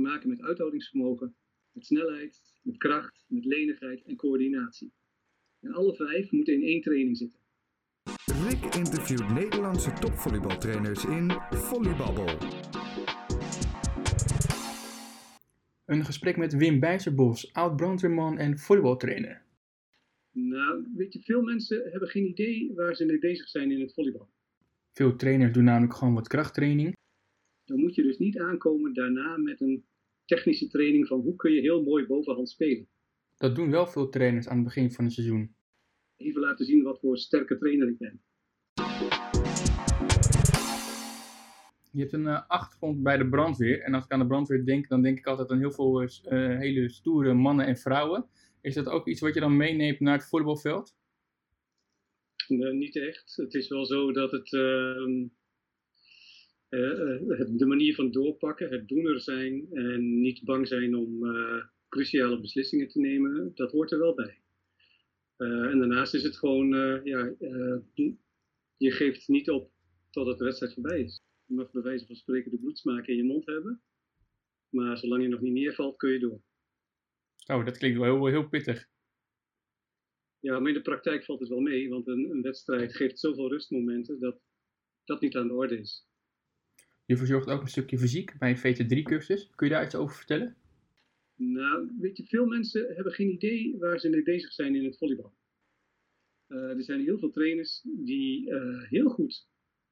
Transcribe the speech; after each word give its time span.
te 0.00 0.08
maken 0.08 0.28
met 0.28 0.42
uithoudingsvermogen, 0.42 1.34
met 1.72 1.86
snelheid, 1.86 2.40
met 2.62 2.76
kracht, 2.76 3.24
met 3.28 3.44
lenigheid 3.44 4.02
en 4.02 4.16
coördinatie. 4.16 4.92
En 5.60 5.72
alle 5.72 5.94
vijf 5.94 6.30
moeten 6.30 6.54
in 6.54 6.62
één 6.62 6.80
training 6.80 7.16
zitten. 7.16 7.38
Rick 8.48 8.74
interviewt 8.74 9.28
Nederlandse 9.34 9.92
topvolleybaltrainers 9.92 11.04
in 11.04 11.30
Volleybabbel. 11.50 12.38
Een 15.84 16.04
gesprek 16.04 16.36
met 16.36 16.56
Wim 16.56 16.80
Bijzerbos, 16.80 17.52
oud-brandweerman 17.52 18.38
en 18.38 18.58
volleybaltrainer. 18.58 19.42
Nou, 20.32 20.86
weet 20.96 21.12
je, 21.12 21.20
veel 21.20 21.42
mensen 21.42 21.90
hebben 21.90 22.08
geen 22.08 22.28
idee 22.28 22.72
waar 22.74 22.94
ze 22.94 23.04
mee 23.04 23.18
bezig 23.18 23.48
zijn 23.48 23.70
in 23.70 23.80
het 23.80 23.94
volleybal. 23.94 24.28
Veel 24.92 25.16
trainers 25.16 25.52
doen 25.52 25.64
namelijk 25.64 25.94
gewoon 25.94 26.14
wat 26.14 26.28
krachttraining. 26.28 26.96
Dan 27.64 27.80
moet 27.80 27.94
je 27.94 28.02
dus 28.02 28.18
niet 28.18 28.38
aankomen 28.38 28.94
daarna 28.94 29.36
met 29.36 29.60
een 29.60 29.84
technische 30.34 30.68
training 30.68 31.06
van 31.06 31.20
hoe 31.20 31.36
kun 31.36 31.52
je 31.52 31.60
heel 31.60 31.82
mooi 31.82 32.06
bovenhand 32.06 32.48
spelen. 32.48 32.86
Dat 33.36 33.54
doen 33.54 33.70
wel 33.70 33.86
veel 33.86 34.08
trainers 34.08 34.48
aan 34.48 34.56
het 34.56 34.64
begin 34.64 34.92
van 34.92 35.04
het 35.04 35.14
seizoen. 35.14 35.54
Even 36.16 36.40
laten 36.40 36.66
zien 36.66 36.82
wat 36.82 37.00
voor 37.00 37.18
sterke 37.18 37.58
trainer 37.58 37.88
ik 37.88 37.98
ben. 37.98 38.22
Je 41.92 42.00
hebt 42.00 42.12
een 42.12 42.24
uh, 42.24 42.48
achtergrond 42.48 43.02
bij 43.02 43.16
de 43.16 43.28
brandweer. 43.28 43.80
En 43.82 43.94
als 43.94 44.04
ik 44.04 44.10
aan 44.10 44.18
de 44.18 44.26
brandweer 44.26 44.64
denk, 44.64 44.88
dan 44.88 45.02
denk 45.02 45.18
ik 45.18 45.26
altijd 45.26 45.50
aan 45.50 45.58
heel 45.58 45.72
veel 45.72 46.02
uh, 46.02 46.08
hele 46.58 46.88
stoere 46.88 47.34
mannen 47.34 47.66
en 47.66 47.76
vrouwen. 47.76 48.26
Is 48.60 48.74
dat 48.74 48.86
ook 48.86 49.08
iets 49.08 49.20
wat 49.20 49.34
je 49.34 49.40
dan 49.40 49.56
meeneemt 49.56 50.00
naar 50.00 50.18
het 50.18 50.28
voetbalveld? 50.28 50.96
Nee, 52.48 52.72
niet 52.72 52.96
echt. 52.96 53.36
Het 53.36 53.54
is 53.54 53.68
wel 53.68 53.86
zo 53.86 54.12
dat 54.12 54.30
het, 54.30 54.52
uh, 54.52 55.26
de 56.70 57.64
manier 57.66 57.94
van 57.94 58.10
doorpakken, 58.10 58.70
het 58.70 58.88
doener 58.88 59.20
zijn 59.20 59.66
en 59.72 60.20
niet 60.20 60.44
bang 60.44 60.68
zijn 60.68 60.96
om 60.96 61.20
cruciale 61.88 62.40
beslissingen 62.40 62.88
te 62.88 63.00
nemen, 63.00 63.52
dat 63.54 63.72
hoort 63.72 63.92
er 63.92 63.98
wel 63.98 64.14
bij. 64.14 64.42
en 65.36 65.78
daarnaast 65.78 66.14
is 66.14 66.22
het 66.22 66.36
gewoon, 66.36 66.68
ja, 67.04 67.34
je 68.76 68.90
geeft 68.90 69.28
niet 69.28 69.50
op 69.50 69.72
totdat 70.10 70.38
de 70.38 70.44
wedstrijd 70.44 70.74
voorbij 70.74 71.00
is. 71.00 71.20
Je 71.46 71.54
mag 71.54 71.70
bij 71.70 71.82
wijze 71.82 72.06
van 72.06 72.16
spreken 72.16 72.50
de 72.50 72.58
bloedsmaak 72.58 73.06
in 73.06 73.16
je 73.16 73.24
mond 73.24 73.46
hebben. 73.46 73.82
Maar 74.68 74.98
zolang 74.98 75.22
je 75.22 75.28
nog 75.28 75.40
niet 75.40 75.52
neervalt, 75.52 75.96
kun 75.96 76.12
je 76.12 76.18
door. 76.18 76.42
Oh, 77.46 77.64
dat 77.64 77.78
klinkt 77.78 77.98
wel 77.98 78.16
heel, 78.16 78.26
heel 78.26 78.48
pittig. 78.48 78.88
Ja, 80.40 80.58
maar 80.58 80.68
in 80.68 80.74
de 80.74 80.82
praktijk 80.82 81.24
valt 81.24 81.40
het 81.40 81.48
wel 81.48 81.60
mee, 81.60 81.88
want 81.88 82.06
een, 82.06 82.30
een 82.30 82.42
wedstrijd 82.42 82.96
geeft 82.96 83.18
zoveel 83.18 83.48
rustmomenten 83.48 84.20
dat 84.20 84.40
dat 85.04 85.20
niet 85.20 85.36
aan 85.36 85.48
de 85.48 85.54
orde 85.54 85.78
is. 85.78 86.08
Je 87.10 87.16
verzorgt 87.16 87.48
ook 87.48 87.60
een 87.60 87.68
stukje 87.68 87.98
fysiek 87.98 88.38
bij 88.38 88.50
een 88.50 88.58
VT3-cursus. 88.58 89.50
Kun 89.54 89.66
je 89.66 89.72
daar 89.72 89.84
iets 89.84 89.94
over 89.94 90.16
vertellen? 90.16 90.56
Nou, 91.34 91.90
weet 92.00 92.16
je, 92.16 92.24
veel 92.26 92.46
mensen 92.46 92.94
hebben 92.94 93.12
geen 93.12 93.30
idee 93.30 93.76
waar 93.78 94.00
ze 94.00 94.08
mee 94.08 94.22
bezig 94.22 94.52
zijn 94.52 94.74
in 94.74 94.84
het 94.84 94.98
volleybal. 94.98 95.34
Uh, 96.48 96.58
er 96.58 96.84
zijn 96.84 97.00
heel 97.00 97.18
veel 97.18 97.30
trainers 97.30 97.80
die 97.82 98.50
uh, 98.50 98.88
heel 98.88 99.08
goed 99.08 99.48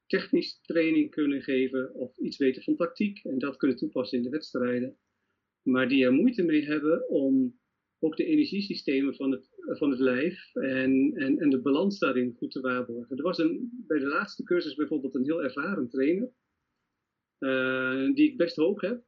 technisch 0.06 0.60
training 0.60 1.10
kunnen 1.10 1.42
geven 1.42 1.94
of 1.94 2.19
iets 2.19 2.36
weten 2.36 2.62
van 2.62 2.77
tactiek 2.77 3.25
en 3.25 3.38
dat 3.38 3.56
kunnen 3.56 3.77
toepassen 3.77 4.19
in 4.19 4.25
de 4.25 4.30
wedstrijden. 4.30 4.97
Maar 5.62 5.88
die 5.88 6.05
er 6.05 6.12
moeite 6.12 6.42
mee 6.42 6.64
hebben 6.64 7.08
om 7.08 7.58
ook 7.98 8.16
de 8.16 8.25
energiesystemen 8.25 9.14
van 9.14 9.30
het, 9.30 9.48
van 9.78 9.91
het 9.91 10.00
lijf 10.00 10.55
en, 10.55 11.12
en, 11.14 11.38
en 11.38 11.50
de 11.50 11.60
balans 11.60 11.98
daarin 11.98 12.34
goed 12.36 12.50
te 12.50 12.60
waarborgen. 12.60 13.16
Er 13.16 13.22
was 13.22 13.38
een, 13.38 13.84
bij 13.86 13.98
de 13.98 14.06
laatste 14.06 14.42
cursus 14.42 14.75
bijvoorbeeld 14.75 15.14
een 15.14 15.25
heel 15.25 15.42
ervaren 15.42 15.88
trainer, 15.88 16.32
die 18.14 18.31
ik 18.31 18.36
best 18.36 18.56
hoog 18.56 18.81
heb, 18.81 19.05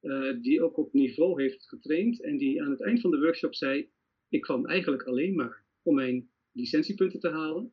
uh, 0.00 0.40
die 0.40 0.62
ook 0.62 0.76
op 0.76 0.92
niveau 0.92 1.42
heeft 1.42 1.68
getraind 1.68 2.22
en 2.22 2.36
die 2.36 2.62
aan 2.62 2.70
het 2.70 2.82
eind 2.82 3.00
van 3.00 3.10
de 3.10 3.18
workshop 3.18 3.54
zei, 3.54 3.90
ik 4.28 4.40
kwam 4.40 4.66
eigenlijk 4.66 5.02
alleen 5.02 5.34
maar 5.34 5.64
om 5.82 5.94
mijn 5.94 6.30
licentiepunten 6.52 7.20
te 7.20 7.28
halen, 7.28 7.72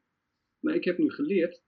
maar 0.59 0.75
ik 0.75 0.83
heb 0.83 0.97
nu 0.97 1.11
geleerd 1.11 1.63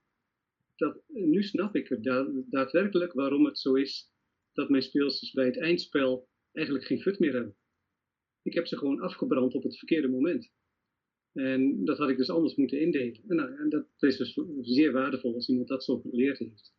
dat, 0.76 1.02
nu 1.06 1.42
snap 1.42 1.76
ik 1.76 1.88
het 1.88 2.02
daadwerkelijk 2.50 3.12
waarom 3.12 3.44
het 3.44 3.58
zo 3.58 3.74
is 3.74 4.10
dat 4.52 4.68
mijn 4.68 4.82
speelsters 4.82 5.32
bij 5.32 5.46
het 5.46 5.58
eindspel 5.58 6.28
eigenlijk 6.52 6.86
geen 6.86 7.00
fut 7.00 7.18
meer 7.18 7.32
hebben. 7.32 7.56
Ik 8.42 8.54
heb 8.54 8.66
ze 8.66 8.76
gewoon 8.76 9.00
afgebrand 9.00 9.54
op 9.54 9.62
het 9.62 9.78
verkeerde 9.78 10.08
moment. 10.08 10.52
En 11.32 11.84
dat 11.84 11.98
had 11.98 12.08
ik 12.08 12.16
dus 12.16 12.30
anders 12.30 12.54
moeten 12.54 12.80
indelen. 12.80 13.20
En, 13.28 13.36
nou, 13.36 13.56
en 13.56 13.68
dat 13.68 13.86
is 13.98 14.16
dus 14.16 14.38
zeer 14.60 14.92
waardevol 14.92 15.34
als 15.34 15.48
iemand 15.48 15.68
dat 15.68 15.84
zo 15.84 15.98
geleerd 15.98 16.38
heeft. 16.38 16.76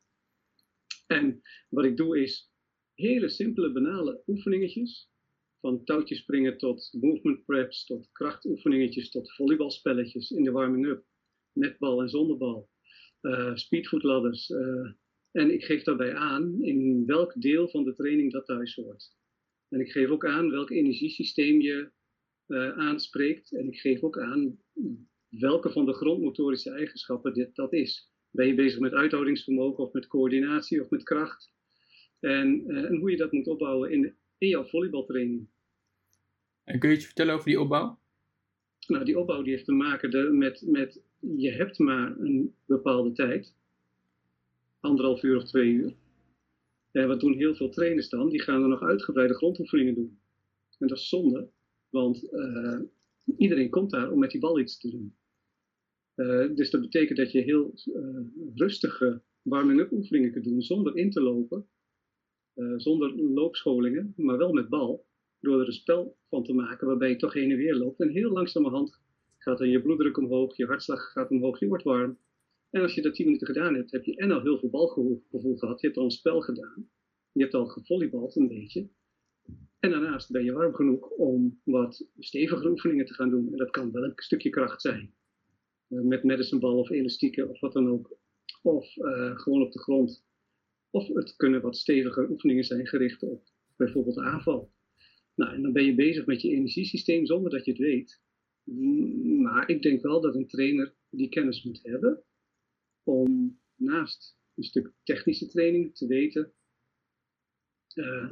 En 1.10 1.42
wat 1.70 1.86
ik 1.86 1.98
doe 1.98 2.22
is 2.22 2.52
hele 2.94 3.30
simpele, 3.30 3.72
banale 3.72 4.24
oefeningetjes. 4.28 5.10
Van 5.60 5.84
touwtjes 5.84 6.20
springen 6.20 6.58
tot 6.58 6.98
movement 7.02 7.46
preps, 7.46 7.86
tot 7.86 8.10
krachtoefeningetjes, 8.12 9.10
tot 9.10 9.36
volleybalspelletjes 9.36 10.32
in 10.32 10.44
de 10.44 10.52
warming-up. 10.52 11.06
Met 11.52 11.78
bal 11.78 12.02
en 12.02 12.10
zonder 12.10 12.38
bal 12.38 12.70
uh, 13.22 13.56
speedfootladders. 13.56 14.50
Uh, 14.50 14.92
en 15.32 15.54
ik 15.54 15.64
geef 15.64 15.84
daarbij 15.84 16.16
aan 16.16 16.64
in 16.64 17.06
welk 17.06 17.42
deel 17.42 17.70
van 17.70 17.84
de 17.84 17.96
training 17.96 18.32
dat 18.32 18.46
thuis 18.46 18.76
hoort. 18.76 19.16
En 19.70 19.80
ik 19.80 19.92
geef 19.92 20.10
ook 20.10 20.26
aan 20.26 20.50
welk 20.50 20.70
energiesysteem 20.70 21.62
je 21.62 21.92
uh, 22.48 22.78
aanspreekt. 22.78 23.56
En 23.56 23.68
ik 23.68 23.80
geef 23.80 24.02
ook 24.02 24.20
aan 24.20 24.60
welke 25.30 25.72
van 25.72 25.86
de 25.86 25.94
grondmotorische 25.94 26.72
eigenschappen 26.72 27.34
dit, 27.34 27.56
dat 27.56 27.74
is. 27.74 28.09
Ben 28.32 28.48
je 28.48 28.56
bezig 28.56 28.80
met 28.80 28.94
uithoudingsvermogen 28.94 29.84
of 29.84 29.94
met 29.94 30.08
coördinatie 30.08 30.82
of 30.82 30.90
met 30.90 31.04
kracht? 31.04 31.52
En, 32.20 32.64
en 32.68 32.96
hoe 32.96 33.12
je 33.12 33.18
dat 33.18 33.32
moet 33.32 33.48
opbouwen 33.48 33.92
in, 33.92 34.16
in 34.38 34.48
jouw 34.48 34.64
volleybaltraining. 34.64 35.48
En 36.64 36.80
kun 36.80 36.90
je 36.90 36.96
iets 36.96 37.06
vertellen 37.06 37.34
over 37.34 37.46
die 37.46 37.60
opbouw? 37.60 38.00
Nou, 38.88 39.06
die 39.06 39.20
opbouw 39.20 39.42
die 39.42 39.54
heeft 39.54 39.66
te 39.66 39.72
maken 39.72 40.12
de, 40.12 40.30
met, 40.32 40.64
met 40.66 41.02
je 41.20 41.52
hebt 41.52 41.80
maar 41.80 42.20
een 42.20 42.56
bepaalde 42.66 43.12
tijd, 43.12 43.56
anderhalf 44.80 45.24
uur 45.24 45.38
of 45.38 45.44
twee 45.44 45.72
uur. 45.72 45.94
En 46.92 47.08
wat 47.08 47.20
doen 47.20 47.34
heel 47.34 47.56
veel 47.56 47.70
trainers 47.70 48.10
dan? 48.10 48.30
Die 48.30 48.42
gaan 48.42 48.62
er 48.62 48.68
nog 48.68 48.82
uitgebreide 48.82 49.34
grondoefeningen 49.34 49.96
doen. 49.96 50.20
En 50.80 50.88
dat 50.88 50.98
is 50.98 51.10
zonde, 51.10 51.50
want 51.90 52.34
uh, 52.34 52.80
iedereen 53.38 53.70
komt 53.70 53.92
daar 53.92 54.12
om 54.12 54.20
met 54.20 54.32
die 54.32 54.40
bal 54.40 54.60
iets 54.60 54.80
te 54.80 54.90
doen. 54.90 55.16
Uh, 56.20 56.56
dus 56.56 56.70
dat 56.70 56.82
betekent 56.82 57.18
dat 57.18 57.32
je 57.32 57.42
heel 57.42 57.74
uh, 57.86 58.20
rustige 58.56 59.22
warming-up 59.42 59.92
oefeningen 59.92 60.32
kunt 60.32 60.46
doen 60.46 60.62
zonder 60.62 60.96
in 60.96 61.12
te 61.12 61.22
lopen, 61.22 61.68
zonder 62.78 63.22
loopscholingen, 63.22 64.14
maar 64.16 64.38
wel 64.38 64.54
met 64.54 64.70
bal. 64.70 65.08
Door 65.40 65.60
er 65.60 65.68
een 65.68 65.74
spel 65.74 66.18
van 66.30 66.44
te 66.44 66.54
maken 66.54 66.88
waarbij 66.88 67.10
je 67.10 67.16
toch 67.16 67.34
heen 67.34 67.52
en 67.52 67.58
weer 67.58 67.76
loopt 67.76 68.00
en 68.00 68.10
heel 68.10 68.32
langzamerhand 68.32 69.00
gaat 69.38 69.58
dan 69.58 69.70
je 69.70 69.82
bloeddruk 69.82 70.18
omhoog, 70.18 70.58
je 70.58 70.66
hartslag 70.66 71.12
gaat 71.12 71.30
omhoog, 71.30 71.60
je 71.60 71.68
wordt 71.68 71.84
warm. 71.84 72.18
En 72.70 72.82
als 72.82 72.94
je 72.94 73.02
dat 73.02 73.14
10 73.14 73.26
minuten 73.26 73.48
gedaan 73.48 73.76
hebt, 73.76 73.92
heb 73.92 74.04
je 74.04 74.16
en 74.16 74.32
al 74.32 74.42
heel 74.42 74.60
veel 74.60 74.70
balgevoel 74.70 75.58
gehad. 75.58 75.82
Je 75.82 75.88
hebt 75.88 76.00
al 76.00 76.06
een 76.06 76.12
spel 76.12 76.42
gedaan. 76.42 76.90
Je 77.32 77.42
hebt 77.42 77.54
al 77.54 77.66
gevolleybald 77.66 78.36
een 78.36 78.48
beetje. 78.48 78.90
En 79.80 79.90
daarnaast 79.90 80.32
ben 80.32 80.44
je 80.44 80.52
warm 80.52 80.74
genoeg 80.74 81.10
om 81.10 81.62
wat 81.64 82.08
stevige 82.18 82.70
oefeningen 82.70 83.06
te 83.06 83.14
gaan 83.14 83.30
doen. 83.30 83.52
En 83.52 83.58
dat 83.58 83.70
kan 83.70 83.92
wel 83.92 84.04
een 84.04 84.14
stukje 84.16 84.50
kracht 84.50 84.82
zijn. 84.82 85.14
Uh, 85.90 86.02
met 86.02 86.24
medicinebal 86.24 86.78
of 86.78 86.90
elastieken 86.90 87.50
of 87.50 87.60
wat 87.60 87.74
dan 87.74 87.90
ook. 87.90 88.18
Of 88.62 88.96
uh, 88.96 89.38
gewoon 89.38 89.62
op 89.62 89.72
de 89.72 89.80
grond. 89.80 90.26
Of 90.90 91.08
het 91.08 91.36
kunnen 91.36 91.62
wat 91.62 91.78
stevige 91.78 92.30
oefeningen 92.30 92.64
zijn 92.64 92.88
gericht 92.88 93.24
op 93.24 93.44
bijvoorbeeld 93.76 94.18
aanval. 94.18 94.72
Nou, 95.36 95.54
en 95.54 95.62
dan 95.62 95.74
ben 95.74 95.86
je 95.86 95.96
bezig 95.96 96.26
met 96.26 96.42
je 96.42 96.50
energiesysteem 96.50 97.26
zonder 97.26 97.52
dat 97.52 97.66
je 97.66 97.72
het 97.72 97.80
weet. 97.80 98.22
Maar 99.42 99.70
ik 99.70 99.82
denk 99.82 100.02
wel 100.02 100.22
dat 100.22 100.36
een 100.36 100.48
trainer 100.48 100.96
die 101.10 101.30
kennis 101.30 101.64
moet 101.64 101.80
hebben 101.84 102.24
om 103.04 103.60
naast 103.76 104.38
een 104.56 104.64
stuk 104.64 104.94
technische 105.04 105.48
training 105.48 105.96
te 105.96 106.08
weten, 106.08 106.54
uh, 107.96 108.32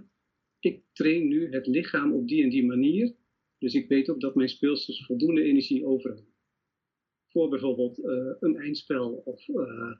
ik 0.59 0.83
train 0.93 1.27
nu 1.27 1.49
het 1.49 1.67
lichaam 1.67 2.13
op 2.13 2.27
die 2.27 2.43
en 2.43 2.49
die 2.49 2.65
manier, 2.65 3.15
dus 3.57 3.73
ik 3.73 3.87
weet 3.87 4.09
ook 4.09 4.21
dat 4.21 4.35
mijn 4.35 4.49
speelsters 4.49 5.05
voldoende 5.05 5.41
energie 5.41 5.85
over 5.85 6.09
hebben. 6.09 6.36
Voor 7.37 7.49
bijvoorbeeld 7.49 7.99
uh, 7.99 8.33
een 8.39 8.55
eindspel 8.55 9.11
of 9.11 9.47
uh, 9.47 9.95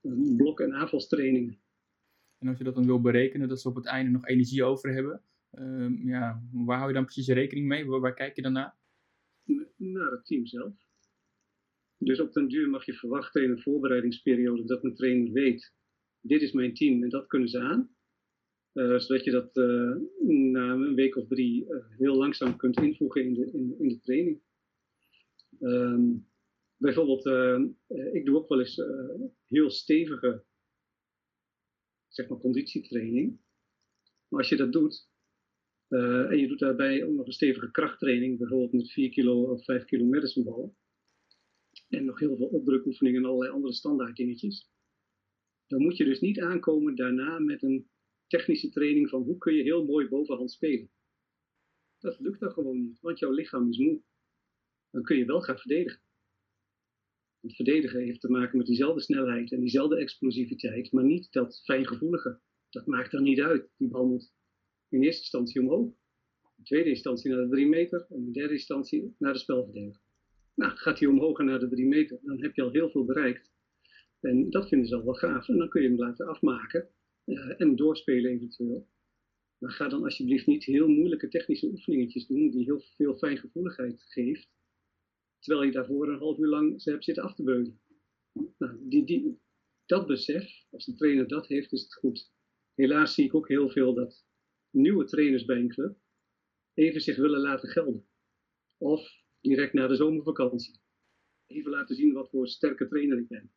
een 0.00 0.36
blok- 0.36 0.60
en 0.60 0.74
aanvalstrainingen. 0.74 1.60
En 2.38 2.48
als 2.48 2.58
je 2.58 2.64
dat 2.64 2.74
dan 2.74 2.86
wil 2.86 3.00
berekenen, 3.00 3.48
dat 3.48 3.60
ze 3.60 3.68
op 3.68 3.74
het 3.74 3.86
einde 3.86 4.10
nog 4.10 4.26
energie 4.26 4.64
over 4.64 4.92
hebben, 4.92 5.22
ehm, 5.50 6.08
ja, 6.08 6.42
waar 6.52 6.76
hou 6.76 6.88
je 6.88 6.94
dan 6.94 7.04
precies 7.04 7.28
rekening 7.28 7.66
mee? 7.66 7.86
Waar, 7.86 8.00
waar 8.00 8.14
kijk 8.14 8.36
je 8.36 8.42
dan 8.42 8.52
naar? 8.52 8.76
naar 9.76 10.10
het 10.10 10.26
team 10.26 10.46
zelf. 10.46 10.74
Dus 11.98 12.20
op 12.20 12.32
den 12.32 12.48
duur 12.48 12.68
mag 12.68 12.84
je 12.84 12.94
verwachten 12.94 13.42
in 13.42 13.50
een 13.50 13.62
voorbereidingsperiode 13.62 14.64
dat 14.64 14.84
een 14.84 14.94
trainer 14.94 15.32
weet, 15.32 15.74
dit 16.20 16.42
is 16.42 16.52
mijn 16.52 16.74
team 16.74 17.02
en 17.02 17.08
dat 17.08 17.26
kunnen 17.26 17.48
ze 17.48 17.60
aan. 17.60 17.94
Uh, 18.72 18.98
zodat 18.98 19.24
je 19.24 19.30
dat 19.30 19.56
uh, 19.56 19.96
na 20.52 20.72
een 20.72 20.94
week 20.94 21.16
of 21.16 21.26
drie 21.26 21.64
uh, 21.64 21.84
heel 21.98 22.16
langzaam 22.16 22.56
kunt 22.56 22.76
invoegen 22.76 23.24
in 23.24 23.34
de, 23.34 23.50
in, 23.52 23.74
in 23.78 23.88
de 23.88 24.00
training. 24.00 24.40
Um, 25.60 26.28
bijvoorbeeld, 26.76 27.26
ik 28.12 28.24
doe 28.24 28.36
ook 28.36 28.48
wel 28.48 28.60
eens 28.60 28.82
heel 29.44 29.70
stevige 29.70 30.44
zeg 32.08 32.28
maar, 32.28 32.38
conditietraining. 32.38 33.40
Maar 34.28 34.40
als 34.40 34.48
je 34.48 34.56
dat 34.56 34.72
doet, 34.72 35.08
en 35.88 36.38
je 36.38 36.48
doet 36.48 36.58
daarbij 36.58 37.04
ook 37.04 37.14
nog 37.14 37.26
een 37.26 37.32
stevige 37.32 37.70
krachttraining, 37.70 38.38
bijvoorbeeld 38.38 38.72
met 38.72 38.92
4 38.92 39.10
kilo 39.10 39.42
of 39.42 39.64
5 39.64 39.84
kilo 39.84 40.04
medicineballen, 40.04 40.76
en 41.88 42.04
nog 42.04 42.18
heel 42.18 42.36
veel 42.36 42.46
opdrukoefeningen 42.46 43.22
en 43.22 43.28
allerlei 43.28 43.52
andere 43.52 43.72
standaard 43.72 44.16
dingetjes, 44.16 44.70
dan 45.66 45.82
moet 45.82 45.96
je 45.96 46.04
dus 46.04 46.20
niet 46.20 46.40
aankomen 46.40 46.94
daarna 46.94 47.38
met 47.38 47.62
een 47.62 47.88
technische 48.26 48.70
training 48.70 49.08
van 49.08 49.22
hoe 49.22 49.38
kun 49.38 49.54
je 49.54 49.62
heel 49.62 49.84
mooi 49.84 50.08
bovenhand 50.08 50.50
spelen. 50.50 50.90
Dat 51.98 52.20
lukt 52.20 52.40
dan 52.40 52.50
gewoon 52.52 52.80
niet, 52.80 53.00
want 53.00 53.18
jouw 53.18 53.32
lichaam 53.32 53.68
is 53.68 53.78
moe. 53.78 54.02
Dan 54.90 55.02
kun 55.02 55.16
je 55.16 55.24
wel 55.24 55.40
gaan 55.40 55.58
verdedigen. 55.58 56.00
Het 57.40 57.54
verdedigen 57.54 58.00
heeft 58.00 58.20
te 58.20 58.30
maken 58.30 58.58
met 58.58 58.66
diezelfde 58.66 59.00
snelheid 59.00 59.52
en 59.52 59.60
diezelfde 59.60 59.96
explosiviteit, 59.96 60.92
maar 60.92 61.04
niet 61.04 61.32
dat 61.32 61.62
fijngevoelige. 61.64 62.40
Dat 62.70 62.86
maakt 62.86 63.10
dan 63.10 63.22
niet 63.22 63.40
uit. 63.40 63.70
Die 63.76 63.88
bal 63.88 64.06
moet 64.06 64.32
in 64.88 65.02
eerste 65.02 65.20
instantie 65.20 65.60
omhoog, 65.60 65.94
in 66.56 66.64
tweede 66.64 66.88
instantie 66.88 67.30
naar 67.30 67.42
de 67.42 67.48
drie 67.48 67.66
meter 67.66 68.06
en 68.08 68.24
in 68.26 68.32
derde 68.32 68.52
instantie 68.52 69.14
naar 69.18 69.32
de 69.32 69.38
spelverdediger. 69.38 70.02
Nou, 70.54 70.76
gaat 70.76 70.98
hij 70.98 71.08
omhoog 71.08 71.38
en 71.38 71.44
naar 71.44 71.58
de 71.58 71.68
drie 71.68 71.86
meter, 71.86 72.18
dan 72.22 72.42
heb 72.42 72.54
je 72.54 72.62
al 72.62 72.72
heel 72.72 72.90
veel 72.90 73.04
bereikt. 73.04 73.50
En 74.20 74.50
dat 74.50 74.68
vinden 74.68 74.88
ze 74.88 74.96
al 74.96 75.04
wel 75.04 75.14
gaaf. 75.14 75.48
En 75.48 75.58
dan 75.58 75.68
kun 75.68 75.82
je 75.82 75.88
hem 75.88 75.98
laten 75.98 76.26
afmaken 76.26 76.88
uh, 77.24 77.60
en 77.60 77.76
doorspelen 77.76 78.30
eventueel. 78.30 78.88
Maar 79.58 79.70
ga 79.70 79.88
dan 79.88 80.04
alsjeblieft 80.04 80.46
niet 80.46 80.64
heel 80.64 80.88
moeilijke 80.88 81.28
technische 81.28 81.66
oefeningetjes 81.66 82.26
doen 82.26 82.50
die 82.50 82.64
heel 82.64 82.80
veel 82.80 83.16
fijngevoeligheid 83.16 84.02
geeft. 84.02 84.48
Terwijl 85.40 85.66
je 85.66 85.72
daarvoor 85.72 86.08
een 86.08 86.18
half 86.18 86.38
uur 86.38 86.48
lang 86.48 86.82
ze 86.82 86.90
hebt 86.90 87.04
zitten 87.04 87.24
af 87.24 87.34
te 87.34 87.42
beulen. 87.42 87.80
Nou, 88.58 88.88
die, 88.88 89.04
die, 89.04 89.40
dat 89.86 90.06
besef, 90.06 90.64
als 90.70 90.84
de 90.84 90.94
trainer 90.94 91.28
dat 91.28 91.46
heeft, 91.46 91.72
is 91.72 91.82
het 91.82 91.94
goed. 91.94 92.32
Helaas 92.74 93.14
zie 93.14 93.24
ik 93.24 93.34
ook 93.34 93.48
heel 93.48 93.70
veel 93.70 93.94
dat 93.94 94.24
nieuwe 94.70 95.04
trainers 95.04 95.44
bij 95.44 95.56
een 95.56 95.68
club 95.68 95.98
even 96.74 97.00
zich 97.00 97.16
willen 97.16 97.40
laten 97.40 97.68
gelden. 97.68 98.06
Of 98.78 99.10
direct 99.40 99.72
na 99.72 99.86
de 99.86 99.96
zomervakantie. 99.96 100.80
Even 101.46 101.70
laten 101.70 101.96
zien 101.96 102.12
wat 102.12 102.30
voor 102.30 102.48
sterke 102.48 102.88
trainer 102.88 103.18
ik 103.18 103.28
ben. 103.28 103.52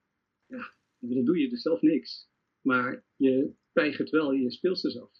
Ja, 0.45 0.75
dan 0.99 1.25
doe 1.25 1.39
je 1.39 1.49
dus 1.49 1.61
zelf 1.61 1.81
niks. 1.81 2.29
Maar 2.61 3.05
je 3.15 3.53
weigert 3.71 4.09
wel 4.09 4.31
je 4.31 4.51
speelsters 4.51 4.99
af. 4.99 5.11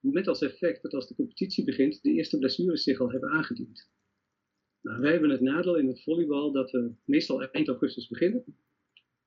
Met 0.00 0.28
als 0.28 0.42
effect 0.42 0.82
dat 0.82 0.94
als 0.94 1.08
de 1.08 1.14
competitie 1.14 1.64
begint, 1.64 2.02
de 2.02 2.12
eerste 2.12 2.38
blessures 2.38 2.82
zich 2.82 3.00
al 3.00 3.10
hebben 3.10 3.30
aangediend. 3.30 3.90
Nou, 4.82 5.00
wij 5.00 5.12
hebben 5.12 5.30
het 5.30 5.40
nadeel 5.40 5.76
in 5.76 5.88
het 5.88 6.02
volleybal 6.02 6.52
dat 6.52 6.70
we 6.70 6.92
meestal 7.04 7.42
eind 7.42 7.68
augustus 7.68 8.08
beginnen. 8.08 8.44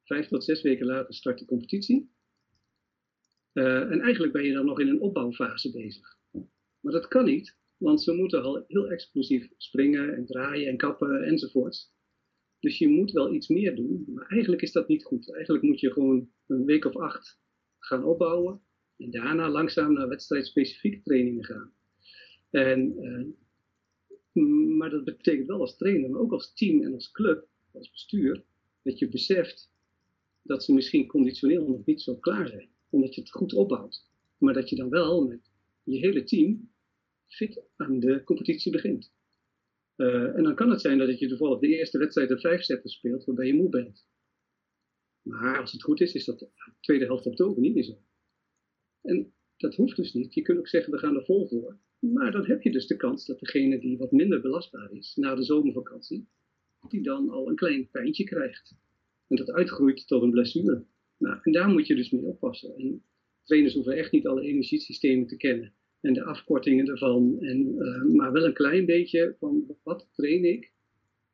Vijf 0.04 0.28
tot 0.28 0.44
zes 0.44 0.62
weken 0.62 0.86
later 0.86 1.14
start 1.14 1.40
de 1.40 1.46
competitie. 1.46 2.14
Uh, 3.54 3.92
en 3.92 4.02
eigenlijk 4.02 4.34
ben 4.34 4.44
je 4.44 4.54
dan 4.54 4.66
nog 4.66 4.80
in 4.80 4.88
een 4.88 5.02
opbouwfase 5.02 5.72
bezig. 5.72 6.18
Maar 6.80 6.94
dat 6.94 7.08
kan 7.08 7.26
niet, 7.26 7.58
want 7.78 8.02
ze 8.02 8.14
moeten 8.14 8.44
al 8.44 8.64
heel 8.68 8.90
explosief 8.90 9.50
springen 9.58 10.16
en 10.16 10.26
draaien 10.26 10.68
en 10.68 10.78
kappen 10.78 11.24
enzovoorts. 11.24 11.94
Dus 12.60 12.78
je 12.78 12.88
moet 12.88 13.12
wel 13.12 13.34
iets 13.34 13.48
meer 13.48 13.76
doen, 13.76 14.04
maar 14.08 14.28
eigenlijk 14.28 14.62
is 14.62 14.72
dat 14.72 14.88
niet 14.88 15.04
goed. 15.04 15.34
Eigenlijk 15.34 15.64
moet 15.64 15.80
je 15.80 15.92
gewoon 15.92 16.30
een 16.48 16.66
week 16.66 16.86
of 16.86 16.96
acht 16.96 17.40
gaan 17.80 18.04
opbouwen 18.04 18.62
en 18.98 19.12
daarna 19.12 19.50
langzaam 19.50 19.94
naar 19.94 20.08
wedstrijdspecifieke 20.08 21.02
trainingen 21.02 21.46
gaan. 21.46 21.74
En, 22.50 23.04
uh, 23.04 23.26
maar 24.78 24.90
dat 24.90 25.04
betekent 25.04 25.48
wel 25.48 25.60
als 25.60 25.78
trainer, 25.78 26.10
maar 26.10 26.20
ook 26.20 26.32
als 26.32 26.54
team 26.54 26.84
en 26.84 26.94
als 26.94 27.12
club, 27.12 27.48
als 27.72 27.92
bestuur, 27.92 28.44
dat 28.82 29.00
je 29.00 29.10
beseft 29.10 29.70
dat 30.42 30.64
ze 30.64 30.74
misschien 30.74 31.08
conditioneel 31.08 31.68
nog 31.68 31.86
niet 31.86 32.02
zo 32.02 32.16
klaar 32.16 32.48
zijn, 32.48 32.70
omdat 32.90 33.16
je 33.16 33.22
het 33.22 33.32
goed 33.32 33.54
opbouwt. 33.54 34.10
Maar 34.38 34.54
dat 34.54 34.70
je 34.70 34.76
dan 34.76 34.90
wel 34.90 35.28
met 35.28 35.52
je 35.84 35.98
hele 35.98 36.24
team 36.24 36.72
fit 37.28 37.64
aan 37.76 38.00
de 38.00 38.24
competitie 38.24 38.72
begint. 38.72 39.14
Uh, 39.96 40.36
en 40.38 40.44
dan 40.44 40.56
kan 40.56 40.70
het 40.70 40.82
zijn 40.82 40.98
dat 40.98 41.20
je 41.20 41.28
toevallig 41.28 41.60
de 41.60 41.68
eerste 41.68 41.98
wedstrijd 41.98 42.30
een 42.30 42.40
vijf 42.40 42.64
zetten 42.64 42.90
speelt 42.90 43.26
waarbij 43.26 43.48
je 43.48 43.54
moe 43.54 43.70
bent. 43.70 44.08
Maar 45.22 45.60
als 45.60 45.72
het 45.72 45.84
goed 45.84 46.02
is, 46.02 46.14
is 46.14 46.26
dat 46.26 46.40
de 46.40 46.50
tweede 46.80 47.06
helft 47.06 47.26
oktober 47.26 47.62
niet 47.62 47.74
meer 47.74 47.84
zo. 47.84 47.98
En 49.02 49.34
dat 49.58 49.76
hoeft 49.76 49.96
dus 49.96 50.14
niet. 50.14 50.34
Je 50.34 50.42
kunt 50.42 50.58
ook 50.58 50.68
zeggen, 50.68 50.92
we 50.94 51.00
gaan 51.00 51.16
er 51.16 51.26
vol 51.26 51.48
voor. 51.48 51.78
Maar 52.00 52.32
dan 52.32 52.46
heb 52.46 52.62
je 52.62 52.72
dus 52.72 52.88
de 52.88 52.96
kans 52.96 53.26
dat 53.26 53.40
degene 53.40 53.80
die 53.80 53.98
wat 53.98 54.12
minder 54.12 54.42
belastbaar 54.42 54.92
is 54.92 55.16
na 55.16 55.36
de 55.36 55.44
zomervakantie, 55.44 56.28
die 56.88 57.02
dan 57.02 57.30
al 57.30 57.50
een 57.50 57.56
klein 57.56 57.90
pijntje 57.90 58.24
krijgt. 58.24 58.76
En 59.28 59.36
dat 59.36 59.52
uitgroeit 59.52 60.08
tot 60.08 60.22
een 60.22 60.32
blessure. 60.32 60.86
Nou, 61.18 61.40
en 61.42 61.52
daar 61.52 61.70
moet 61.70 61.88
je 61.88 61.96
dus 61.96 62.12
mee 62.12 62.22
oppassen. 62.22 62.76
En 62.76 63.04
trainers 63.44 63.74
hoeven 63.74 63.98
echt 63.98 64.12
niet 64.12 64.28
alle 64.28 64.42
energiesystemen 64.42 65.28
te 65.28 65.38
kennen 65.38 65.74
en 66.02 66.14
de 66.14 66.24
afkortingen 66.24 66.88
ervan. 66.88 67.38
En, 67.40 67.76
uh, 67.78 68.16
maar 68.16 68.32
wel 68.32 68.46
een 68.46 68.54
klein 68.54 68.86
beetje 68.86 69.36
van 69.40 69.78
wat 69.84 70.08
train 70.12 70.44
ik 70.44 70.74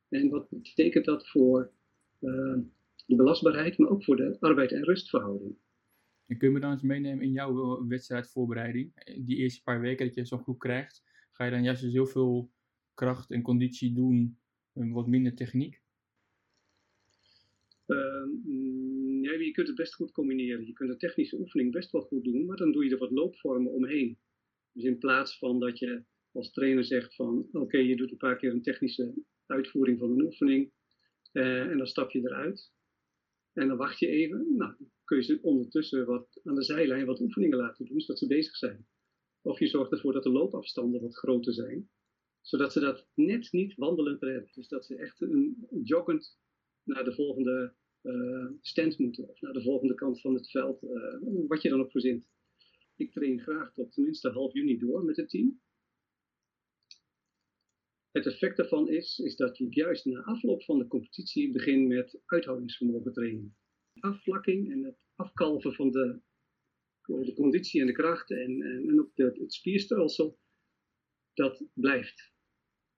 en 0.09 0.29
wat 0.29 0.47
betekent 0.49 1.05
dat 1.05 1.27
voor 1.27 1.71
uh, 2.21 2.57
de 3.05 3.15
belastbaarheid, 3.15 3.77
maar 3.77 3.89
ook 3.89 4.03
voor 4.03 4.15
de 4.15 4.37
arbeid- 4.39 4.71
en 4.71 4.83
rustverhouding. 4.83 5.55
En 6.31 6.37
kun 6.37 6.47
je 6.47 6.53
me 6.53 6.59
dan 6.59 6.71
eens 6.71 6.81
meenemen 6.81 7.25
in 7.25 7.31
jouw 7.31 7.77
eh, 7.77 7.87
wedstrijdvoorbereiding? 7.87 9.15
Die 9.25 9.37
eerste 9.37 9.63
paar 9.63 9.81
weken 9.81 10.05
dat 10.05 10.15
je 10.15 10.25
zo'n 10.25 10.41
groep 10.41 10.59
krijgt, 10.59 11.03
ga 11.31 11.45
je 11.45 11.51
dan 11.51 11.63
juist 11.63 11.81
dus 11.81 11.91
heel 11.91 12.05
veel 12.05 12.51
kracht 12.93 13.31
en 13.31 13.41
conditie 13.41 13.93
doen 13.93 14.37
en 14.73 14.91
wat 14.91 15.07
minder 15.07 15.35
techniek? 15.35 15.81
Uh, 17.87 17.97
je 19.21 19.51
kunt 19.51 19.67
het 19.67 19.75
best 19.75 19.93
goed 19.93 20.11
combineren. 20.11 20.65
Je 20.65 20.73
kunt 20.73 20.89
een 20.89 20.97
technische 20.97 21.39
oefening 21.39 21.71
best 21.71 21.91
wel 21.91 22.01
goed 22.01 22.23
doen, 22.23 22.45
maar 22.45 22.57
dan 22.57 22.71
doe 22.71 22.85
je 22.85 22.91
er 22.91 22.97
wat 22.97 23.11
loopvormen 23.11 23.71
omheen. 23.71 24.17
Dus 24.71 24.83
in 24.83 24.97
plaats 24.97 25.37
van 25.37 25.59
dat 25.59 25.79
je 25.79 26.03
als 26.31 26.51
trainer 26.51 26.83
zegt 26.83 27.15
van 27.15 27.47
oké, 27.51 27.77
je 27.77 27.95
doet 27.95 28.11
een 28.11 28.17
paar 28.17 28.37
keer 28.37 28.51
een 28.51 28.61
technische 28.61 29.13
uitvoering 29.45 29.99
van 29.99 30.11
een 30.11 30.21
oefening 30.21 30.71
en 31.31 31.77
dan 31.77 31.87
stap 31.87 32.11
je 32.11 32.19
eruit. 32.19 32.71
En 33.53 33.67
dan 33.67 33.77
wacht 33.77 33.99
je 33.99 34.07
even. 34.07 34.55
Nou, 34.55 34.73
kun 35.11 35.19
je 35.19 35.25
ze 35.25 35.39
ondertussen 35.41 36.05
wat 36.05 36.39
aan 36.43 36.55
de 36.55 36.63
zijlijn 36.63 37.05
wat 37.05 37.19
oefeningen 37.19 37.57
laten 37.57 37.85
doen, 37.85 37.99
zodat 37.99 38.19
ze 38.19 38.27
bezig 38.27 38.55
zijn. 38.55 38.87
Of 39.41 39.59
je 39.59 39.67
zorgt 39.67 39.91
ervoor 39.91 40.13
dat 40.13 40.23
de 40.23 40.31
loopafstanden 40.31 41.01
wat 41.01 41.15
groter 41.15 41.53
zijn, 41.53 41.89
zodat 42.41 42.71
ze 42.71 42.79
dat 42.79 43.07
net 43.13 43.51
niet 43.51 43.75
wandelend 43.75 44.21
redden. 44.21 44.51
Dus 44.53 44.67
dat 44.67 44.85
ze 44.85 44.95
echt 44.95 45.21
een, 45.21 45.67
joggend 45.83 46.37
naar 46.83 47.03
de 47.03 47.13
volgende 47.13 47.75
uh, 48.01 48.49
stand 48.61 48.97
moeten, 48.97 49.29
of 49.29 49.41
naar 49.41 49.53
de 49.53 49.61
volgende 49.61 49.93
kant 49.93 50.21
van 50.21 50.33
het 50.33 50.51
veld, 50.51 50.83
uh, 50.83 51.47
wat 51.47 51.61
je 51.61 51.69
dan 51.69 51.81
ook 51.81 51.91
verzint. 51.91 52.27
Ik 52.95 53.11
train 53.11 53.39
graag 53.39 53.73
tot 53.73 53.93
tenminste 53.93 54.29
half 54.29 54.53
juni 54.53 54.77
door 54.77 55.03
met 55.03 55.17
het 55.17 55.29
team. 55.29 55.61
Het 58.11 58.25
effect 58.25 58.57
daarvan 58.57 58.89
is, 58.89 59.19
is 59.19 59.35
dat 59.35 59.57
je 59.57 59.67
juist 59.69 60.05
na 60.05 60.21
afloop 60.21 60.63
van 60.63 60.77
de 60.77 60.87
competitie 60.87 61.51
begint 61.51 61.87
met 61.87 62.21
uithoudingsvermogen 62.25 63.13
training. 63.13 63.53
Afvlakking 63.99 64.71
en 64.71 64.83
het 64.83 64.97
afkalven 65.15 65.73
van 65.73 65.91
de, 65.91 66.19
de 67.05 67.33
conditie 67.33 67.81
en 67.81 67.87
de 67.87 67.93
kracht 67.93 68.31
en, 68.31 68.61
en, 68.61 68.89
en 68.89 68.99
ook 68.99 69.11
het 69.15 69.53
spierstelsel, 69.53 70.39
dat 71.33 71.65
blijft. 71.73 72.31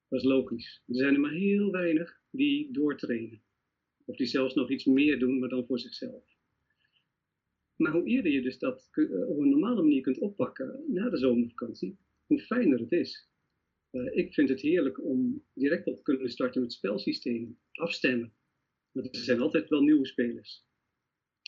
Dat 0.07 0.19
is 0.19 0.25
logisch. 0.25 0.83
Er 0.87 0.95
zijn 0.95 1.13
er 1.13 1.19
maar 1.19 1.31
heel 1.31 1.71
weinig 1.71 2.21
die 2.29 2.71
doortrainen. 2.71 3.41
Of 4.05 4.15
die 4.15 4.27
zelfs 4.27 4.53
nog 4.53 4.69
iets 4.69 4.85
meer 4.85 5.19
doen, 5.19 5.39
maar 5.39 5.49
dan 5.49 5.65
voor 5.65 5.79
zichzelf. 5.79 6.23
Maar 7.75 7.91
hoe 7.91 8.07
eerder 8.07 8.31
je 8.31 8.41
dus 8.41 8.59
dat 8.59 8.89
eh, 8.91 9.29
op 9.29 9.37
een 9.37 9.49
normale 9.49 9.81
manier 9.81 10.01
kunt 10.01 10.19
oppakken 10.19 10.83
na 10.87 11.09
de 11.09 11.17
zomervakantie, 11.17 11.97
hoe 12.25 12.39
fijner 12.39 12.79
het 12.79 12.91
is. 12.91 13.31
Uh, 13.91 14.17
ik 14.17 14.33
vind 14.33 14.49
het 14.49 14.61
heerlijk 14.61 15.03
om 15.03 15.43
direct 15.53 15.87
op 15.87 15.95
te 15.95 16.01
kunnen 16.01 16.29
starten 16.29 16.61
met 16.61 16.69
het 16.69 16.79
spelsysteem, 16.79 17.59
afstemmen. 17.71 18.33
Want 18.91 19.15
er 19.15 19.23
zijn 19.23 19.39
altijd 19.39 19.69
wel 19.69 19.81
nieuwe 19.81 20.05
spelers. 20.05 20.65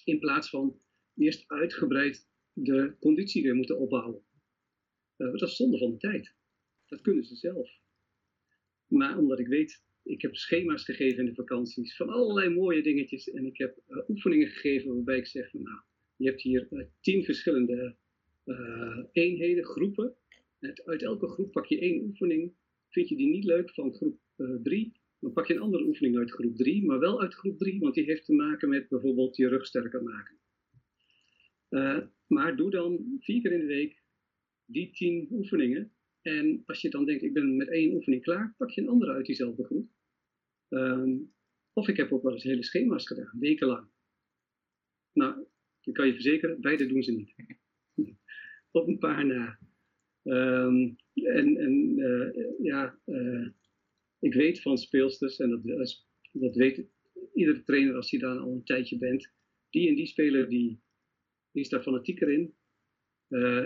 In 0.06 0.20
plaats 0.20 0.50
van 0.50 0.80
eerst 1.16 1.44
uitgebreid 1.48 2.28
de 2.54 2.96
conditie 3.00 3.44
weer 3.44 3.56
moeten 3.56 3.80
opbouwen. 3.80 4.22
Uh, 5.18 5.32
dat 5.32 5.42
is 5.42 5.56
zonde 5.56 5.78
van 5.78 5.92
de 5.92 5.98
tijd. 5.98 6.36
Dat 6.86 7.02
kunnen 7.02 7.24
ze 7.24 7.36
zelf. 7.36 7.70
Maar 8.88 9.18
omdat 9.18 9.40
ik 9.40 9.48
weet, 9.48 9.84
ik 10.04 10.22
heb 10.22 10.36
schema's 10.36 10.84
gegeven 10.84 11.20
in 11.20 11.26
de 11.26 11.34
vakanties 11.34 11.96
van 11.96 12.10
allerlei 12.10 12.50
mooie 12.50 12.84
dingetjes. 12.84 13.30
En 13.30 13.46
ik 13.46 13.58
heb 13.58 13.82
uh, 13.88 14.10
oefeningen 14.10 14.48
gegeven 14.48 14.94
waarbij 14.94 15.18
ik 15.18 15.28
zeg, 15.28 15.54
nou, 15.54 15.82
je 16.16 16.28
hebt 16.28 16.42
hier 16.42 16.68
uh, 16.72 16.86
tien 17.02 17.24
verschillende 17.24 17.96
eenheden, 19.12 19.64
groepen. 19.64 20.16
uit 20.86 21.04
elke 21.04 21.28
groep 21.28 21.52
pak 21.52 21.66
je 21.66 21.80
één 21.80 22.04
oefening. 22.04 22.54
Vind 22.90 23.10
je 23.10 23.16
die 23.16 23.28
niet 23.28 23.44
leuk 23.44 23.74
van 23.74 23.94
groep 23.94 24.20
3, 24.64 24.86
uh, 24.86 24.92
dan 25.20 25.34
pak 25.34 25.48
je 25.48 25.54
een 25.54 25.62
andere 25.62 25.86
oefening 25.86 26.18
uit 26.18 26.32
groep 26.32 26.56
3, 26.56 26.86
maar 26.86 27.00
wel 27.00 27.22
uit 27.22 27.34
groep 27.34 27.58
3, 27.58 27.80
want 27.80 27.94
die 27.94 28.04
heeft 28.04 28.26
te 28.26 28.34
maken 28.34 28.70
met 28.70 28.90
bijvoorbeeld 28.90 29.36
je 29.36 29.48
rug 29.48 29.66
sterker 29.66 30.04
maken. 30.04 30.38
Uh, 31.70 32.02
maar 32.28 32.56
doe 32.56 32.70
dan 32.70 33.18
vier 33.20 33.42
keer 33.42 33.52
in 33.52 33.60
de 33.60 33.66
week 33.66 34.04
die 34.66 34.92
tien 34.92 35.28
oefeningen. 35.32 35.92
En 36.22 36.64
als 36.66 36.82
je 36.82 36.90
dan 36.90 37.06
denkt, 37.06 37.24
ik 37.24 37.34
ben 37.34 37.56
met 37.56 37.70
één 37.70 37.94
oefening 37.94 38.22
klaar, 38.22 38.54
pak 38.58 38.70
je 38.70 38.82
een 38.82 38.90
andere 38.90 39.12
uit 39.12 39.26
diezelfde 39.26 39.64
groep. 39.64 39.90
Um, 40.70 41.34
of 41.74 41.88
ik 41.88 41.98
heb 41.98 42.12
ook 42.12 42.24
wel 42.24 42.34
eens 42.34 42.44
hele 42.44 42.64
schema's 42.64 43.08
gedaan, 43.08 43.40
wekenlang. 43.40 43.88
Nou, 45.14 45.46
ik 45.82 45.94
kan 45.94 46.08
je 46.08 46.14
verzekeren, 46.14 46.62
beide 46.62 46.86
doen 46.86 47.04
ze 47.04 47.12
niet. 47.12 47.36
Op 48.72 48.88
een 48.88 48.98
paar 48.98 49.26
na. 49.26 49.60
Ehm, 50.24 50.94
en 51.14 51.58
en 51.58 51.96
ja, 52.62 53.00
ik 54.26 54.34
weet 54.34 54.62
van 54.62 54.78
speelsters, 54.78 55.38
en 55.38 55.50
dat, 55.50 56.04
dat 56.32 56.56
weet 56.56 56.88
iedere 57.34 57.64
trainer 57.64 57.96
als 57.96 58.12
hij 58.12 58.20
daar 58.20 58.38
al 58.38 58.52
een 58.52 58.64
tijdje 58.64 58.98
bent, 58.98 59.34
die 59.70 59.88
en 59.88 59.96
die 59.96 60.06
speler 60.06 60.50
die, 60.50 60.82
is 61.52 61.70
daar 61.70 61.82
fanatieker 61.82 62.30
in. 62.30 62.56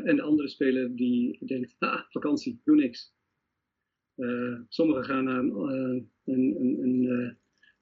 en 0.05 0.15
de 0.15 0.21
andere 0.21 0.47
speler 0.47 0.95
die 0.95 1.45
denkt, 1.45 1.75
ah, 1.77 2.09
vakantie, 2.09 2.61
doe 2.63 2.75
niks. 2.75 3.13
sommigen 4.67 5.03
gaan 5.03 5.23
naar 5.23 5.39
een, 5.39 6.11
een, 6.25 6.55
een, 6.59 7.37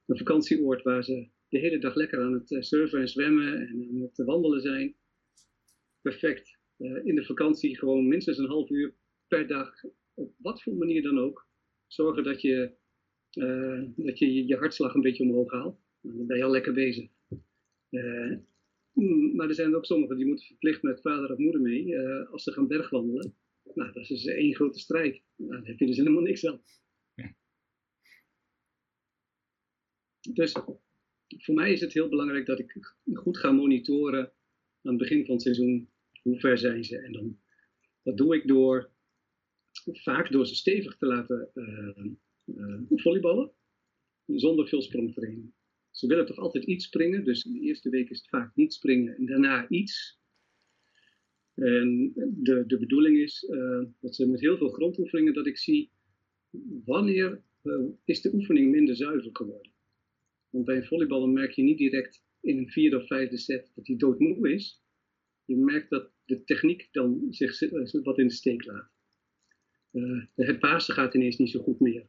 een, 0.05 0.17
vakantieoord 0.17 0.83
waar 0.83 1.03
ze 1.03 1.29
de 1.49 1.59
hele 1.59 1.79
dag 1.79 1.95
lekker 1.95 2.21
aan 2.21 2.33
het 2.33 2.65
surfen 2.65 2.99
en 2.99 3.07
zwemmen 3.07 3.67
en 3.67 3.89
aan 3.89 4.01
het 4.01 4.17
wandelen 4.25 4.61
zijn. 4.61 4.95
Perfect. 6.01 6.59
in 7.03 7.15
de 7.15 7.25
vakantie 7.25 7.77
gewoon 7.77 8.07
minstens 8.07 8.37
een 8.37 8.47
half 8.47 8.69
uur 8.69 8.95
per 9.27 9.47
dag, 9.47 9.83
op 10.13 10.33
wat 10.37 10.63
voor 10.63 10.75
manier 10.75 11.01
dan 11.01 11.19
ook, 11.19 11.46
zorgen 11.87 12.23
dat 12.23 12.41
je 12.41 12.75
uh, 13.33 13.89
dat 13.95 14.19
je 14.19 14.45
je 14.45 14.55
hartslag 14.55 14.93
een 14.93 15.01
beetje 15.01 15.23
omhoog 15.23 15.51
haalt. 15.51 15.79
Nou, 16.01 16.17
dan 16.17 16.27
ben 16.27 16.37
je 16.37 16.43
al 16.43 16.51
lekker 16.51 16.73
bezig. 16.73 17.09
Uh, 17.89 18.37
maar 19.33 19.47
er 19.47 19.53
zijn 19.53 19.75
ook 19.75 19.85
sommigen 19.85 20.17
die 20.17 20.25
moeten 20.25 20.45
verplicht 20.45 20.81
met 20.81 21.01
vader 21.01 21.31
of 21.31 21.37
moeder 21.37 21.61
mee 21.61 21.85
uh, 21.85 22.31
als 22.31 22.43
ze 22.43 22.51
gaan 22.51 22.67
bergwandelen. 22.67 23.35
Nou, 23.73 23.91
dat 23.91 24.01
is 24.01 24.07
dus 24.07 24.25
één 24.25 24.55
grote 24.55 24.79
strijd. 24.79 25.23
Nou, 25.35 25.51
dan 25.51 25.65
heb 25.65 25.79
je 25.79 25.85
dus 25.85 25.97
helemaal 25.97 26.21
niks 26.21 26.45
aan. 26.45 26.61
Ja. 27.13 27.35
Dus 30.33 30.51
voor 31.27 31.55
mij 31.55 31.71
is 31.71 31.81
het 31.81 31.93
heel 31.93 32.09
belangrijk 32.09 32.45
dat 32.45 32.59
ik 32.59 32.95
goed 33.13 33.37
ga 33.37 33.51
monitoren 33.51 34.31
aan 34.81 34.93
het 34.93 34.97
begin 34.97 35.25
van 35.25 35.33
het 35.33 35.43
seizoen. 35.43 35.89
Hoe 36.21 36.39
ver 36.39 36.57
zijn 36.57 36.83
ze? 36.83 36.97
En 36.97 37.11
dan, 37.11 37.39
dat 38.03 38.17
doe 38.17 38.35
ik 38.35 38.47
door 38.47 38.91
vaak 39.85 40.31
door 40.31 40.47
ze 40.47 40.55
stevig 40.55 40.97
te 40.97 41.05
laten 41.05 41.51
uh, 41.53 42.79
volleyballen 42.89 43.51
zonder 44.25 44.67
veel 44.67 44.81
sprongtraining. 44.81 45.53
Ze 45.91 46.07
willen 46.07 46.25
toch 46.25 46.37
altijd 46.37 46.63
iets 46.63 46.85
springen, 46.85 47.25
dus 47.25 47.45
in 47.45 47.53
de 47.53 47.59
eerste 47.59 47.89
week 47.89 48.09
is 48.09 48.17
het 48.17 48.29
vaak 48.29 48.55
niet 48.55 48.73
springen 48.73 49.15
en 49.17 49.25
daarna 49.25 49.69
iets. 49.69 50.19
En 51.53 52.11
de, 52.15 52.63
de 52.67 52.77
bedoeling 52.77 53.17
is 53.17 53.47
uh, 53.49 53.85
dat 53.99 54.15
ze 54.15 54.29
met 54.29 54.39
heel 54.39 54.57
veel 54.57 54.69
grondoefeningen 54.69 55.33
dat 55.33 55.47
ik 55.47 55.57
zie 55.57 55.91
wanneer 56.85 57.41
is 58.05 58.21
de 58.21 58.33
oefening 58.33 58.71
minder 58.71 58.95
zuiver 58.95 59.29
geworden. 59.33 59.71
Want 60.49 60.65
bij 60.65 60.75
een 60.75 60.85
volleyballen 60.85 61.33
merk 61.33 61.51
je 61.51 61.63
niet 61.63 61.77
direct 61.77 62.23
in 62.41 62.57
een 62.57 62.69
vierde 62.69 62.97
of 62.97 63.07
vijfde 63.07 63.37
set 63.37 63.71
dat 63.75 63.87
hij 63.87 63.95
doodmoe 63.95 64.53
is. 64.53 64.83
Je 65.45 65.55
merkt 65.55 65.89
dat 65.89 66.11
de 66.25 66.43
techniek 66.43 66.87
dan 66.91 67.25
zich 67.29 67.59
wat 68.03 68.17
in 68.17 68.27
de 68.27 68.33
steek 68.33 68.65
laat. 68.65 68.96
Uh, 69.97 70.23
het 70.35 70.59
pasen 70.59 70.93
gaat 70.93 71.13
ineens 71.13 71.37
niet 71.37 71.49
zo 71.49 71.59
goed 71.59 71.79
meer. 71.79 72.05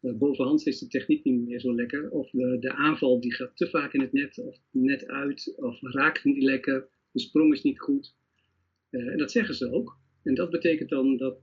Uh, 0.00 0.14
bovenhands 0.14 0.64
is 0.64 0.78
de 0.78 0.86
techniek 0.86 1.24
niet 1.24 1.40
meer 1.40 1.60
zo 1.60 1.74
lekker. 1.74 2.10
Of 2.10 2.30
de, 2.30 2.58
de, 2.60 2.72
aanval 2.72 3.20
die 3.20 3.34
gaat 3.34 3.56
te 3.56 3.68
vaak 3.68 3.92
in 3.92 4.00
het 4.00 4.12
net, 4.12 4.38
of 4.38 4.58
net 4.70 5.06
uit, 5.06 5.52
of 5.56 5.80
raakt 5.80 6.24
niet 6.24 6.42
lekker. 6.42 6.88
De 7.12 7.20
sprong 7.20 7.52
is 7.52 7.62
niet 7.62 7.80
goed. 7.80 8.14
Uh, 8.90 9.06
en 9.06 9.18
dat 9.18 9.30
zeggen 9.30 9.54
ze 9.54 9.72
ook. 9.72 9.98
En 10.22 10.34
dat 10.34 10.50
betekent 10.50 10.88
dan 10.88 11.16
dat, 11.16 11.38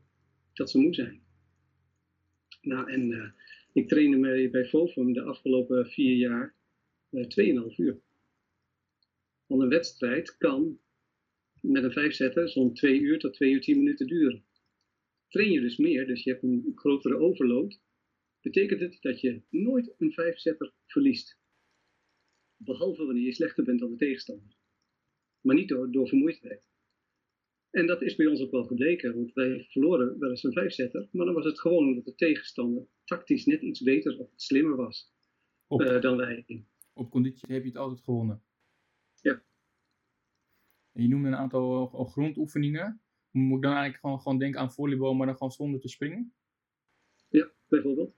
dat 0.54 0.70
ze 0.70 0.80
moe 0.80 0.94
zijn. 0.94 1.22
Nou, 2.62 2.92
en 2.92 3.12
uh, 3.12 3.30
ik 3.74 3.88
trainde 3.88 4.18
mee 4.18 4.50
bij 4.50 4.66
Fovum 4.66 5.14
de 5.14 5.22
afgelopen 5.22 5.86
vier 5.86 6.16
jaar 6.16 6.56
2,5 7.16 7.22
uur. 7.76 8.00
Want 9.48 9.62
een 9.62 9.70
wedstrijd 9.70 10.38
kan 10.38 10.80
met 11.62 11.84
een 11.84 11.92
vijfzetter 11.92 12.50
zo'n 12.50 12.74
2 12.74 13.00
uur 13.00 13.20
tot 13.20 13.34
2 13.34 13.52
uur 13.52 13.62
10 13.62 13.78
minuten 13.78 14.08
duren. 14.08 14.44
Train 15.30 15.52
je 15.52 15.60
dus 15.60 15.78
meer, 15.78 16.08
dus 16.08 16.24
je 16.24 16.32
hebt 16.32 16.44
een 16.44 16.72
grotere 16.76 17.18
overload, 17.18 17.82
betekent 18.42 18.80
het 18.80 18.98
dat 19.02 19.22
je 19.22 19.42
nooit 19.50 19.96
een 19.98 20.12
vijfzetter 20.12 20.74
verliest. 20.86 21.40
Behalve 22.58 23.06
wanneer 23.06 23.24
je 23.24 23.34
slechter 23.34 23.64
bent 23.64 23.80
dan 23.80 23.90
de 23.90 23.98
tegenstander. 23.98 24.58
Maar 25.42 25.56
niet 25.56 25.70
door, 25.70 25.92
door 25.92 26.08
vermoeidheid. 26.08 26.64
En 27.70 27.88
dat 27.88 28.02
is 28.02 28.16
bij 28.16 28.28
ons 28.28 28.42
ook 28.42 28.52
wel 28.52 28.66
gebleken, 28.66 29.16
want 29.16 29.34
wij 29.34 29.66
verloren 29.70 30.20
wel 30.20 30.30
eens 30.30 30.44
een 30.44 30.52
vijfzetter, 30.52 31.10
maar 31.12 31.26
dan 31.26 31.36
was 31.36 31.46
het 31.46 31.60
gewoon 31.60 31.88
omdat 31.88 32.06
de 32.06 32.16
tegenstander 32.16 32.88
tactisch 33.04 33.46
net 33.46 33.62
iets 33.62 33.82
beter 33.82 34.20
of 34.20 34.32
slimmer 34.36 34.76
was 34.76 35.14
op, 35.68 35.82
uh, 35.82 36.02
dan 36.02 36.18
wij. 36.18 36.66
Op 36.94 37.10
conditie 37.10 37.54
heb 37.54 37.62
je 37.62 37.70
het 37.70 37.78
altijd 37.78 38.02
gewonnen. 38.02 38.44
Ja. 39.22 39.44
En 40.92 41.02
je 41.02 41.08
noemde 41.08 41.28
een 41.28 41.36
aantal 41.36 41.88
grondoefeningen. 41.88 43.02
Moet 43.32 43.62
dan 43.62 43.72
eigenlijk 43.72 44.02
gewoon, 44.02 44.22
gewoon 44.22 44.40
denken 44.40 44.60
aan 44.60 44.74
volleybal, 44.74 45.14
maar 45.14 45.28
dan 45.28 45.36
gewoon 45.36 45.52
zonder 45.52 45.80
te 45.80 45.88
springen? 45.88 46.34
Ja, 47.30 47.52
bijvoorbeeld. 47.68 48.16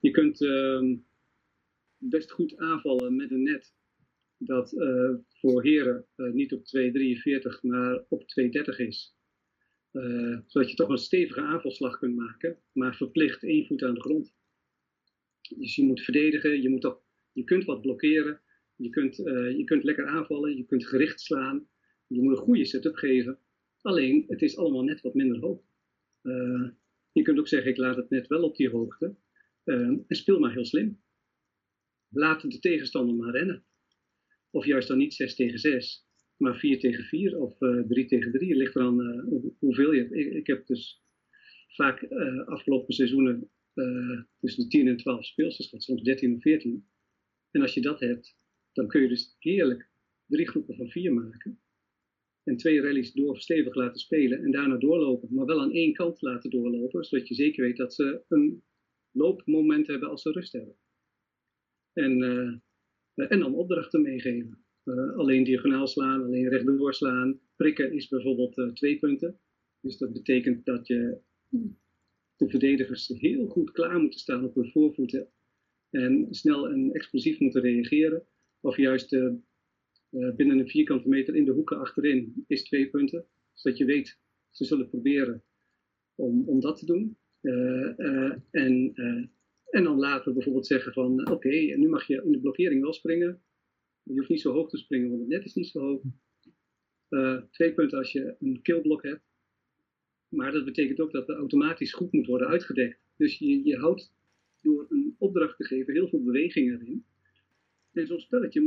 Je 0.00 0.10
kunt 0.10 0.40
uh, 0.40 0.96
best 1.96 2.30
goed 2.30 2.56
aanvallen 2.56 3.16
met 3.16 3.30
een 3.30 3.42
net 3.42 3.74
dat 4.42 4.72
uh, 4.72 5.14
voor 5.28 5.62
heren 5.62 6.06
uh, 6.16 6.32
niet 6.32 6.52
op 6.52 6.60
2,43 6.60 7.60
maar 7.60 8.04
op 8.08 8.22
2,30 8.22 8.76
is. 8.76 9.14
Uh, 9.92 10.38
zodat 10.46 10.70
je 10.70 10.76
toch 10.76 10.88
een 10.88 10.98
stevige 10.98 11.40
aanvalslag 11.40 11.98
kunt 11.98 12.16
maken, 12.16 12.58
maar 12.72 12.96
verplicht 12.96 13.42
één 13.42 13.66
voet 13.66 13.82
aan 13.82 13.94
de 13.94 14.00
grond. 14.00 14.34
Dus 15.56 15.76
je 15.76 15.84
moet 15.84 16.00
verdedigen, 16.00 16.62
je, 16.62 16.68
moet 16.68 16.80
toch, 16.80 17.02
je 17.32 17.44
kunt 17.44 17.64
wat 17.64 17.80
blokkeren, 17.80 18.40
je 18.76 18.90
kunt, 18.90 19.16
je 19.56 19.62
kunt 19.64 19.84
lekker 19.84 20.06
aanvallen, 20.06 20.56
je 20.56 20.64
kunt 20.64 20.86
gericht 20.86 21.20
slaan, 21.20 21.68
je 22.06 22.22
moet 22.22 22.36
een 22.36 22.42
goede 22.42 22.64
setup 22.64 22.94
geven. 22.94 23.38
Alleen, 23.82 24.24
het 24.28 24.42
is 24.42 24.56
allemaal 24.56 24.82
net 24.82 25.00
wat 25.00 25.14
minder 25.14 25.40
hoog. 25.40 25.62
je 27.12 27.22
kunt 27.22 27.38
ook 27.38 27.48
zeggen, 27.48 27.70
ik 27.70 27.76
laat 27.76 27.96
het 27.96 28.10
net 28.10 28.26
wel 28.26 28.42
op 28.42 28.56
die 28.56 28.70
hoogte, 28.70 29.16
Ehm, 29.64 29.98
en 30.06 30.16
speel 30.16 30.38
maar 30.38 30.52
heel 30.52 30.64
slim. 30.64 31.00
Laat 32.08 32.50
de 32.50 32.58
tegenstander 32.58 33.14
maar 33.14 33.32
rennen. 33.32 33.64
Of 34.50 34.64
juist 34.64 34.88
dan 34.88 34.98
niet 34.98 35.14
6 35.14 35.34
tegen 35.34 35.58
6, 35.58 36.06
maar 36.36 36.56
4 36.56 36.78
tegen 36.78 37.04
4 37.04 37.38
of 37.38 37.60
uh, 37.60 37.78
eh, 37.78 37.86
3 37.86 38.06
tegen 38.06 38.32
3. 38.32 38.48
Het 38.48 38.58
ligt 38.58 38.76
eraan 38.76 39.00
uh, 39.00 39.42
hoeveel 39.58 39.92
je. 39.92 40.34
Ik, 40.36 40.46
heb 40.46 40.66
dus 40.66 41.02
vaak 41.68 42.02
uh, 42.02 42.46
afgelopen 42.46 42.94
seizoenen 42.94 43.50
tussen 44.40 44.62
de 44.62 44.68
10 44.68 44.88
en 44.88 44.96
12 44.96 45.26
speelsters 45.26 45.68
gehad, 45.68 45.84
soms 45.84 46.02
13 46.02 46.34
of 46.34 46.42
14. 46.42 46.86
En 47.50 47.60
als 47.60 47.74
je 47.74 47.80
dat 47.80 48.00
hebt, 48.00 48.36
dan 48.72 48.88
kun 48.88 49.02
je 49.02 49.08
dus 49.08 49.36
heerlijk 49.38 49.90
drie 50.26 50.48
groepen 50.48 50.76
van 50.76 50.90
vier 50.90 51.12
maken. 51.12 51.60
En 52.44 52.56
twee 52.56 52.80
rallies 52.80 53.12
door 53.12 53.38
stevig 53.38 53.74
laten 53.74 54.00
spelen 54.00 54.42
en 54.42 54.50
daarna 54.50 54.76
doorlopen. 54.76 55.34
Maar 55.34 55.46
wel 55.46 55.60
aan 55.60 55.72
één 55.72 55.92
kant 55.92 56.22
laten 56.22 56.50
doorlopen, 56.50 57.04
zodat 57.04 57.28
je 57.28 57.34
zeker 57.34 57.64
weet 57.64 57.76
dat 57.76 57.94
ze 57.94 58.22
een 58.28 58.62
loopmoment 59.10 59.86
hebben 59.86 60.08
als 60.08 60.22
ze 60.22 60.30
rust 60.30 60.52
hebben. 60.52 60.76
En, 61.92 62.18
uh, 62.18 63.30
en 63.30 63.38
dan 63.38 63.54
opdrachten 63.54 64.02
meegeven. 64.02 64.64
Uh, 64.84 65.16
alleen 65.16 65.44
diagonaal 65.44 65.86
slaan, 65.86 66.22
alleen 66.22 66.48
rechtdoor 66.48 66.94
slaan. 66.94 67.40
Prikken 67.56 67.92
is 67.92 68.08
bijvoorbeeld 68.08 68.58
uh, 68.58 68.72
twee 68.72 68.98
punten. 68.98 69.40
Dus 69.80 69.98
dat 69.98 70.12
betekent 70.12 70.64
dat 70.64 70.86
je 70.86 71.18
de 72.36 72.48
verdedigers 72.48 73.08
heel 73.08 73.46
goed 73.46 73.70
klaar 73.70 74.00
moeten 74.00 74.20
staan 74.20 74.44
op 74.44 74.54
hun 74.54 74.70
voorvoeten. 74.70 75.28
En 75.90 76.26
snel 76.30 76.68
en 76.68 76.92
explosief 76.92 77.40
moeten 77.40 77.62
reageren. 77.62 78.26
Of 78.60 78.76
juist 78.76 79.16
binnen 80.10 80.58
een 80.58 80.68
vierkante 80.68 81.08
meter 81.08 81.36
in 81.36 81.44
de 81.44 81.52
hoeken 81.52 81.78
achterin 81.78 82.44
is 82.46 82.62
twee 82.62 82.90
punten. 82.90 83.26
Zodat 83.52 83.78
je 83.78 83.84
weet, 83.84 84.18
ze 84.50 84.64
zullen 84.64 84.88
proberen 84.88 85.42
om, 86.14 86.48
om 86.48 86.60
dat 86.60 86.78
te 86.78 86.86
doen. 86.86 87.16
Eh, 87.40 87.98
eh, 87.98 88.32
en, 88.50 88.92
eh, 88.94 89.24
en 89.70 89.84
dan 89.84 89.98
later 89.98 90.32
bijvoorbeeld 90.32 90.66
zeggen 90.66 90.92
van 90.92 91.30
oké, 91.30 91.48
nu 91.48 91.88
mag 91.88 92.06
je 92.06 92.22
in 92.24 92.32
de 92.32 92.40
blokkering 92.40 92.82
wel 92.82 92.92
springen. 92.92 93.42
Je 94.02 94.12
hoeft 94.12 94.28
niet 94.28 94.40
zo 94.40 94.52
hoog 94.52 94.68
te 94.68 94.76
springen, 94.76 95.08
want 95.08 95.20
het 95.20 95.30
net 95.30 95.44
is 95.44 95.54
niet 95.54 95.66
zo 95.66 95.80
hoog. 95.80 96.02
twee 97.50 97.74
punten 97.74 97.98
als 97.98 98.12
je 98.12 98.36
een 98.40 98.62
killblok 98.62 99.02
hebt. 99.02 99.22
Maar 100.28 100.52
dat 100.52 100.64
betekent 100.64 101.00
ook 101.00 101.12
dat 101.12 101.28
er 101.28 101.36
automatisch 101.36 101.92
goed 101.92 102.12
moet 102.12 102.26
worden 102.26 102.48
uitgedekt. 102.48 102.98
Dus 103.16 103.38
je, 103.38 103.64
je 103.64 103.76
houdt 103.76 104.12
door 104.62 104.86
een 104.88 105.14
opdracht 105.18 105.56
te 105.56 105.64
geven 105.64 105.92
heel 105.92 106.08
veel 106.08 106.22
beweging 106.22 106.70
erin. 106.72 107.04
En 107.92 108.06
zo'n 108.06 108.20
spelletje 108.20 108.60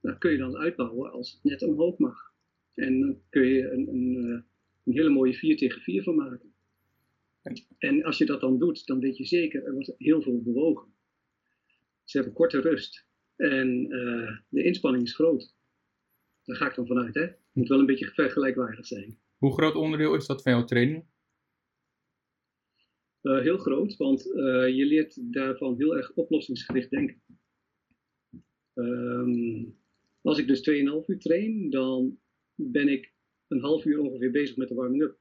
nou, 0.00 0.18
kun 0.18 0.30
je 0.30 0.38
dan 0.38 0.56
uitbouwen 0.56 1.12
als 1.12 1.32
het 1.32 1.44
net 1.44 1.62
omhoog 1.62 1.98
mag. 1.98 2.32
En 2.74 3.00
dan 3.00 3.20
kun 3.28 3.46
je 3.46 3.70
een, 3.70 3.88
een, 3.88 4.14
een 4.84 4.92
hele 4.92 5.10
mooie 5.10 5.34
4 5.34 5.56
tegen 5.56 5.80
4 5.80 6.02
van 6.02 6.16
maken. 6.16 6.52
En 7.78 8.04
als 8.04 8.18
je 8.18 8.26
dat 8.26 8.40
dan 8.40 8.58
doet, 8.58 8.86
dan 8.86 9.00
weet 9.00 9.16
je 9.16 9.24
zeker, 9.24 9.64
er 9.64 9.72
wordt 9.72 9.94
heel 9.98 10.22
veel 10.22 10.42
bewogen. 10.42 10.92
Ze 12.04 12.16
hebben 12.16 12.34
korte 12.34 12.60
rust 12.60 13.06
en 13.36 13.92
uh, 13.94 14.38
de 14.48 14.62
inspanning 14.62 15.04
is 15.04 15.14
groot. 15.14 15.54
Daar 16.44 16.56
ga 16.56 16.68
ik 16.68 16.74
dan 16.74 16.86
vanuit, 16.86 17.14
hè. 17.14 17.22
Het 17.22 17.36
moet 17.52 17.68
wel 17.68 17.78
een 17.78 17.86
beetje 17.86 18.06
vergelijkwaardig 18.06 18.86
zijn. 18.86 19.18
Hoe 19.36 19.52
groot 19.52 19.74
onderdeel 19.74 20.14
is 20.14 20.26
dat 20.26 20.42
van 20.42 20.52
jouw 20.52 20.64
training? 20.64 21.04
Uh, 23.22 23.40
heel 23.40 23.58
groot, 23.58 23.96
want 23.96 24.26
uh, 24.26 24.68
je 24.76 24.84
leert 24.86 25.32
daarvan 25.32 25.76
heel 25.76 25.96
erg 25.96 26.12
oplossingsgericht 26.14 26.90
denken. 26.90 27.22
Um, 28.74 29.78
als 30.28 30.38
ik 30.38 30.46
dus 30.46 30.70
2,5 30.70 31.06
uur 31.06 31.18
train, 31.18 31.70
dan 31.70 32.18
ben 32.54 32.88
ik 32.88 33.12
een 33.48 33.60
half 33.60 33.84
uur 33.84 33.98
ongeveer 33.98 34.30
bezig 34.30 34.56
met 34.56 34.68
de 34.68 34.74
warming-up. 34.74 35.18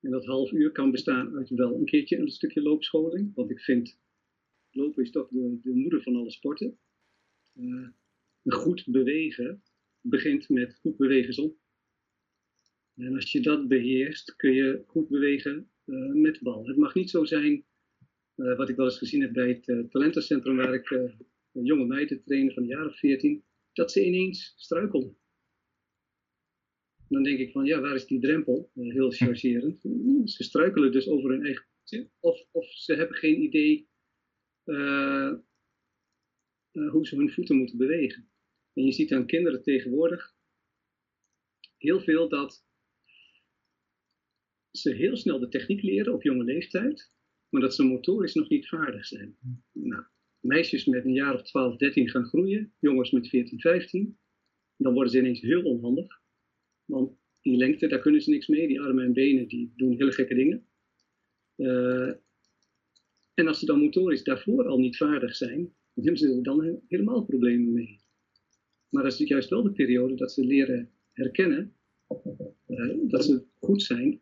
En 0.00 0.10
dat 0.10 0.24
half 0.24 0.52
uur 0.52 0.72
kan 0.72 0.90
bestaan 0.90 1.36
uit 1.36 1.48
wel 1.48 1.74
een 1.74 1.84
keertje 1.84 2.16
een 2.16 2.28
stukje 2.28 2.62
loopscholing. 2.62 3.34
Want 3.34 3.50
ik 3.50 3.60
vind, 3.60 4.00
lopen 4.70 5.02
is 5.02 5.10
toch 5.10 5.28
de, 5.28 5.58
de 5.62 5.74
moeder 5.74 6.02
van 6.02 6.16
alle 6.16 6.30
sporten. 6.30 6.78
Uh, 7.54 7.88
goed 8.44 8.86
bewegen 8.86 9.62
begint 10.00 10.48
met 10.48 10.74
goed 10.74 10.96
bewegen 10.96 11.34
zon. 11.34 11.56
En 12.94 13.14
als 13.14 13.32
je 13.32 13.40
dat 13.40 13.68
beheerst, 13.68 14.36
kun 14.36 14.52
je 14.52 14.82
goed 14.86 15.08
bewegen 15.08 15.70
uh, 15.84 16.12
met 16.12 16.40
bal. 16.40 16.66
Het 16.66 16.76
mag 16.76 16.94
niet 16.94 17.10
zo 17.10 17.24
zijn, 17.24 17.64
uh, 18.36 18.56
wat 18.56 18.68
ik 18.68 18.76
wel 18.76 18.84
eens 18.84 18.98
gezien 18.98 19.20
heb 19.20 19.32
bij 19.32 19.48
het 19.48 19.90
talentencentrum 19.90 20.56
waar 20.56 20.74
ik 20.74 20.90
een 21.52 21.64
jonge 21.64 21.86
meiden 21.86 22.22
trainen 22.22 22.54
van 22.54 22.66
jaar 22.66 22.86
of 22.86 22.98
14, 22.98 23.44
dat 23.78 23.92
ze 23.92 24.04
ineens 24.04 24.54
struikelen. 24.56 25.16
Dan 27.08 27.22
denk 27.22 27.38
ik 27.38 27.52
van, 27.52 27.64
ja, 27.64 27.80
waar 27.80 27.94
is 27.94 28.06
die 28.06 28.20
drempel? 28.20 28.70
heel 28.74 29.10
chargerend. 29.10 29.80
Ze 30.24 30.44
struikelen 30.44 30.92
dus 30.92 31.08
over 31.08 31.30
hun 31.30 31.44
eigen 31.44 31.66
of, 32.20 32.46
of 32.50 32.66
ze 32.66 32.94
hebben 32.94 33.16
geen 33.16 33.42
idee 33.42 33.88
hoe 36.72 37.06
ze 37.06 37.16
hun 37.16 37.30
voeten 37.30 37.56
moeten 37.56 37.78
bewegen. 37.78 38.30
En 38.72 38.84
je 38.84 38.92
ziet 38.92 39.12
aan 39.12 39.26
kinderen 39.26 39.62
tegenwoordig 39.62 40.34
heel 41.76 42.00
veel 42.00 42.28
dat 42.28 42.66
ze 44.70 44.94
heel 44.94 45.16
snel 45.16 45.38
de 45.38 45.48
techniek 45.48 45.82
leren 45.82 46.14
op 46.14 46.22
jonge 46.22 46.44
leeftijd, 46.44 47.12
maar 47.48 47.60
dat 47.60 47.74
ze 47.74 47.82
motorisch 47.82 48.34
nog 48.34 48.48
niet 48.48 48.68
vaardig 48.68 49.06
zijn. 49.06 49.38
Nou, 49.72 50.04
meisjes 50.40 50.84
met 50.84 51.04
een 51.04 51.12
jaar 51.12 51.34
of 51.34 51.42
12, 51.42 51.76
13 51.76 52.08
gaan 52.08 52.24
groeien, 52.24 52.72
jongens 52.78 53.10
met 53.10 53.28
14, 53.28 53.60
15, 53.60 54.18
dan 54.76 54.92
worden 54.92 55.12
ze 55.12 55.18
ineens 55.18 55.40
heel 55.40 55.62
onhandig. 55.62 56.20
Want 56.84 57.18
die 57.40 57.56
lengte, 57.56 57.86
daar 57.86 58.00
kunnen 58.00 58.20
ze 58.20 58.30
niks 58.30 58.46
mee. 58.46 58.66
Die 58.66 58.80
armen 58.80 59.04
en 59.04 59.12
benen, 59.12 59.48
die 59.48 59.72
doen 59.76 59.96
hele 59.96 60.12
gekke 60.12 60.34
dingen. 60.34 60.66
Uh, 61.56 62.12
en 63.34 63.46
als 63.46 63.58
ze 63.58 63.66
dan 63.66 63.80
motorisch 63.80 64.24
daarvoor 64.24 64.66
al 64.66 64.78
niet 64.78 64.96
vaardig 64.96 65.36
zijn, 65.36 65.74
dan 65.94 66.04
hebben 66.04 66.16
ze 66.16 66.34
er 66.34 66.42
dan 66.42 66.82
helemaal 66.88 67.24
problemen 67.24 67.72
mee. 67.72 68.00
Maar 68.88 69.02
dat 69.02 69.12
is 69.12 69.28
juist 69.28 69.48
wel 69.48 69.62
de 69.62 69.72
periode 69.72 70.14
dat 70.14 70.32
ze 70.32 70.44
leren 70.44 70.90
herkennen 71.12 71.76
uh, 72.66 73.08
dat 73.08 73.24
ze 73.24 73.44
goed 73.58 73.82
zijn 73.82 74.20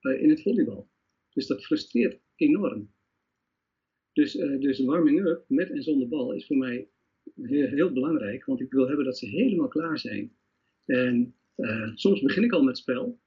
uh, 0.00 0.22
in 0.22 0.30
het 0.30 0.42
volleybal. 0.42 0.90
Dus 1.30 1.46
dat 1.46 1.64
frustreert 1.64 2.20
enorm. 2.34 2.94
Dus, 4.12 4.34
uh, 4.34 4.60
dus 4.60 4.84
warming-up 4.84 5.44
met 5.48 5.70
en 5.70 5.82
zonder 5.82 6.08
bal 6.08 6.32
is 6.32 6.46
voor 6.46 6.56
mij 6.56 6.88
heel, 7.34 7.66
heel, 7.66 7.92
belangrijk, 7.92 8.44
want 8.44 8.60
ik 8.60 8.72
wil 8.72 8.86
hebben 8.86 9.04
dat 9.04 9.18
ze 9.18 9.26
helemaal 9.26 9.68
klaar 9.68 9.98
zijn. 9.98 10.32
En 10.84 11.34
soms 11.94 12.20
begin 12.20 12.44
ik 12.44 12.52
al 12.52 12.62
met 12.62 12.78
spel. 12.78 13.20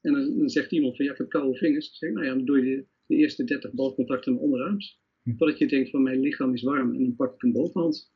En 0.00 0.12
dan, 0.12 0.38
dan, 0.38 0.48
zegt 0.48 0.72
iemand 0.72 0.96
van 0.96 1.04
ja, 1.04 1.12
ik 1.12 1.18
heb 1.18 1.28
koude 1.28 1.58
vingers. 1.58 1.86
Dan 1.86 1.94
zeg 1.94 2.08
ik, 2.08 2.14
nou 2.14 2.26
ja, 2.26 2.34
dan 2.34 2.44
doe 2.44 2.58
je 2.58 2.76
de, 2.76 2.86
de 3.06 3.16
eerste 3.16 3.44
30 3.44 3.72
balcontacten 3.72 4.32
met 4.32 4.42
onderarms. 4.42 5.00
Hm. 5.22 5.36
Totdat 5.36 5.58
je 5.58 5.66
denkt 5.66 5.90
van 5.90 6.02
mijn 6.02 6.20
lichaam 6.20 6.54
is 6.54 6.62
warm 6.62 6.94
en 6.94 7.02
dan 7.02 7.16
pak 7.16 7.34
ik 7.34 7.42
een 7.42 7.52
bovenhand. 7.52 8.12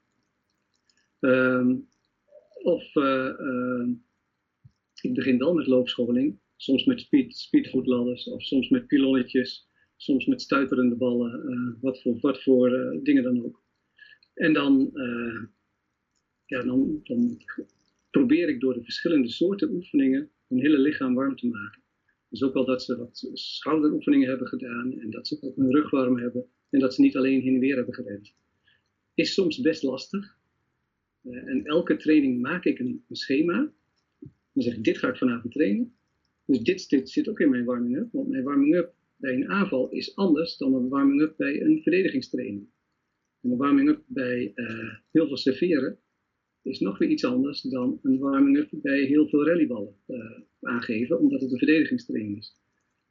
Um, 1.21 1.89
of 2.63 2.95
uh, 2.95 3.89
ik 5.01 5.15
begin 5.15 5.39
wel 5.39 5.55
met 5.55 5.67
loopscholing, 5.67 6.39
soms 6.57 6.85
met 6.85 7.01
speed, 7.01 7.37
speedfootladders 7.37 8.29
of 8.29 8.43
soms 8.43 8.69
met 8.69 8.87
pilonnetjes, 8.87 9.69
soms 10.03 10.27
met 10.27 10.43
stuiterende 10.43 10.97
ballen, 10.97 11.51
uh, 11.51 11.83
wat 11.83 12.03
voor, 12.03 12.19
wat 12.21 12.43
voor 12.43 12.71
uh, 12.71 13.03
dingen 13.03 13.23
dan 13.23 13.45
ook. 13.45 13.63
En 14.35 14.53
dan, 14.53 14.91
ja, 16.45 16.63
dan, 16.63 17.01
dan 17.03 17.39
probeer 18.11 18.49
ik 18.49 18.61
door 18.61 18.75
de 18.75 18.83
verschillende 18.83 19.29
soorten 19.29 19.71
oefeningen 19.75 20.31
hun 20.49 20.61
hele 20.61 20.79
lichaam 20.79 21.15
warm 21.15 21.37
te 21.37 21.47
maken. 21.47 21.83
Dus 22.29 22.43
ook 22.43 22.55
wel 22.55 22.65
dat 22.65 22.83
ze 22.83 22.97
wat 22.97 23.31
schouderoefeningen 23.33 24.29
hebben 24.29 24.47
gedaan 24.47 24.99
en 24.99 25.11
dat 25.11 25.29
ze 25.29 25.39
ook 25.41 25.57
hun 25.57 25.71
rug 25.71 25.91
warm 25.91 26.19
hebben 26.19 26.47
en 26.71 26.81
dat 26.81 26.95
ze 26.95 27.01
niet 27.01 27.17
alleen 27.17 27.41
heen 27.41 27.55
en 27.55 27.61
weer 27.61 27.77
hebben 27.77 27.95
gerend. 27.95 28.35
Is 29.15 29.35
soms 29.35 29.61
best 29.61 29.83
lastig, 29.83 30.37
en 31.23 31.65
elke 31.65 31.97
training 31.97 32.41
maak 32.41 32.65
ik 32.65 32.79
een, 32.79 33.05
een, 33.09 33.17
schema. 33.17 33.73
Dan 34.53 34.63
zeg 34.63 34.75
ik, 34.75 34.85
dit 34.85 34.99
ga 34.99 35.09
ik 35.09 35.17
vanavond 35.17 35.53
trainen. 35.53 35.95
Dus 36.45 36.61
dit, 36.61 36.89
dit 36.89 37.11
zit 37.11 37.29
ook 37.29 37.41
in 37.41 37.51
mijn 37.51 37.65
warming-up. 37.65 38.13
Want 38.13 38.29
mijn 38.29 38.43
warming-up 38.43 38.95
bij 39.23 39.35
een 39.35 39.49
aanval 39.49 39.91
is 39.91 40.17
anders 40.17 40.57
dan 40.57 40.75
een 40.75 40.89
warming-up 40.89 41.37
bij 41.37 41.61
een 41.61 41.83
verdedigingstraining. 41.83 42.69
En 43.41 43.51
een 43.51 43.57
warming-up 43.57 44.03
bij 44.07 44.53
uh, 44.55 44.95
heel 45.11 45.27
veel 45.27 45.37
serveren 45.37 45.99
is 46.63 46.81
nog 46.81 46.99
weer 46.99 47.09
iets 47.09 47.25
anders 47.25 47.63
dan 47.63 47.99
een 48.03 48.19
warming-up 48.19 48.69
bij 48.71 49.05
heel 49.05 49.29
veel 49.29 49.47
rallyballen 49.47 49.97
uh, 50.07 50.41
aangeven, 50.61 51.19
omdat 51.19 51.41
het 51.41 51.53
een 51.53 51.59
verdedigingstraining 51.59 52.39
is. 52.39 52.57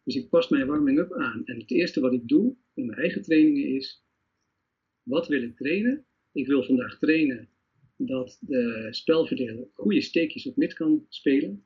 Dus 0.03 0.15
ik 0.15 0.29
pas 0.29 0.49
mijn 0.49 0.67
warming-up 0.67 1.13
aan. 1.13 1.45
En 1.45 1.59
het 1.59 1.71
eerste 1.71 1.99
wat 1.99 2.13
ik 2.13 2.27
doe 2.27 2.55
in 2.73 2.85
mijn 2.85 2.99
eigen 2.99 3.21
trainingen 3.21 3.75
is, 3.75 4.05
wat 5.03 5.27
wil 5.27 5.41
ik 5.41 5.55
trainen? 5.55 6.05
Ik 6.31 6.47
wil 6.47 6.63
vandaag 6.63 6.99
trainen 6.99 7.49
dat 7.97 8.37
de 8.41 8.87
spelverdeler 8.89 9.67
goede 9.73 10.01
steekjes 10.01 10.45
op 10.45 10.55
mid 10.55 10.73
kan 10.73 11.05
spelen. 11.09 11.65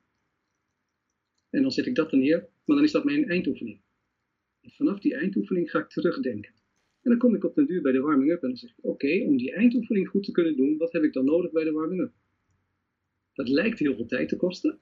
En 1.50 1.62
dan 1.62 1.70
zet 1.70 1.86
ik 1.86 1.94
dat 1.94 2.12
er 2.12 2.18
neer, 2.18 2.48
maar 2.64 2.76
dan 2.76 2.84
is 2.84 2.92
dat 2.92 3.04
mijn 3.04 3.28
eindoefening. 3.28 3.84
En 4.66 4.72
vanaf 4.72 5.00
die 5.00 5.14
eindoefening 5.14 5.70
ga 5.70 5.78
ik 5.78 5.88
terugdenken. 5.88 6.52
En 7.02 7.10
dan 7.10 7.18
kom 7.18 7.34
ik 7.34 7.44
op 7.44 7.54
den 7.54 7.66
duur 7.66 7.82
bij 7.82 7.92
de 7.92 8.00
warming-up 8.00 8.42
en 8.42 8.48
dan 8.48 8.56
zeg 8.56 8.70
ik, 8.70 8.84
oké, 8.84 9.24
om 9.26 9.36
die 9.36 9.52
eindoefening 9.52 10.08
goed 10.08 10.24
te 10.24 10.32
kunnen 10.32 10.56
doen, 10.56 10.76
wat 10.76 10.92
heb 10.92 11.02
ik 11.02 11.12
dan 11.12 11.24
nodig 11.24 11.50
bij 11.50 11.64
de 11.64 11.72
warming-up? 11.72 12.12
Dat 13.32 13.48
lijkt 13.48 13.78
heel 13.78 13.94
veel 13.94 14.06
tijd 14.06 14.28
te 14.28 14.36
kosten, 14.36 14.78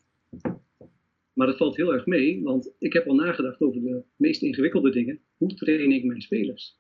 maar 1.33 1.47
dat 1.47 1.57
valt 1.57 1.77
heel 1.77 1.93
erg 1.93 2.07
mee, 2.07 2.43
want 2.43 2.75
ik 2.79 2.93
heb 2.93 3.07
al 3.07 3.15
nagedacht 3.15 3.61
over 3.61 3.81
de 3.81 4.03
meest 4.17 4.43
ingewikkelde 4.43 4.91
dingen. 4.91 5.21
Hoe 5.37 5.55
train 5.55 5.93
ik 5.93 6.05
mijn 6.05 6.23
spelers? 6.23 6.79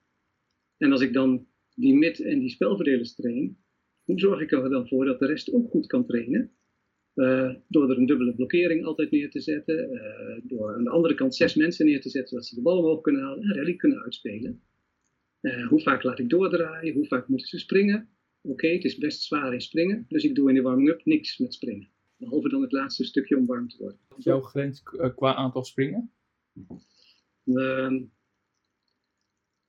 En 0.76 0.92
als 0.92 1.00
ik 1.00 1.12
dan 1.12 1.46
die 1.74 1.94
mid- 1.94 2.20
en 2.20 2.38
die 2.38 2.50
spelverdelers 2.50 3.14
train, 3.14 3.56
hoe 4.04 4.18
zorg 4.18 4.40
ik 4.40 4.52
er 4.52 4.70
dan 4.70 4.88
voor 4.88 5.04
dat 5.04 5.18
de 5.18 5.26
rest 5.26 5.52
ook 5.52 5.70
goed 5.70 5.86
kan 5.86 6.06
trainen? 6.06 6.52
Uh, 7.14 7.54
door 7.68 7.90
er 7.90 7.98
een 7.98 8.06
dubbele 8.06 8.34
blokkering 8.34 8.84
altijd 8.84 9.10
neer 9.10 9.30
te 9.30 9.40
zetten. 9.40 9.92
Uh, 9.92 10.40
door 10.42 10.74
aan 10.74 10.84
de 10.84 10.90
andere 10.90 11.14
kant 11.14 11.34
zes 11.34 11.54
mensen 11.54 11.86
neer 11.86 12.00
te 12.00 12.10
zetten, 12.10 12.28
zodat 12.28 12.46
ze 12.46 12.54
de 12.54 12.62
bal 12.62 12.78
omhoog 12.78 13.00
kunnen 13.00 13.22
halen 13.22 13.42
en 13.42 13.54
rally 13.54 13.76
kunnen 13.76 14.02
uitspelen. 14.02 14.62
Uh, 15.40 15.68
hoe 15.68 15.80
vaak 15.80 16.02
laat 16.02 16.18
ik 16.18 16.28
doordraaien? 16.28 16.94
Hoe 16.94 17.06
vaak 17.06 17.28
moeten 17.28 17.48
ze 17.48 17.58
springen? 17.58 18.08
Oké, 18.40 18.52
okay, 18.52 18.72
het 18.72 18.84
is 18.84 18.98
best 18.98 19.22
zwaar 19.22 19.52
in 19.52 19.60
springen, 19.60 20.06
dus 20.08 20.24
ik 20.24 20.34
doe 20.34 20.48
in 20.48 20.54
de 20.54 20.62
warming-up 20.62 21.04
niks 21.04 21.38
met 21.38 21.54
springen. 21.54 21.88
Behalve 22.16 22.48
dan 22.48 22.62
het 22.62 22.72
laatste 22.72 23.04
stukje 23.04 23.36
om 23.36 23.46
warm 23.46 23.68
te 23.68 23.76
worden. 23.78 23.98
Jouw 24.16 24.40
grens 24.40 24.82
qua 25.14 25.34
aantal 25.34 25.64
springen? 25.64 26.10
Ehm, 27.44 28.02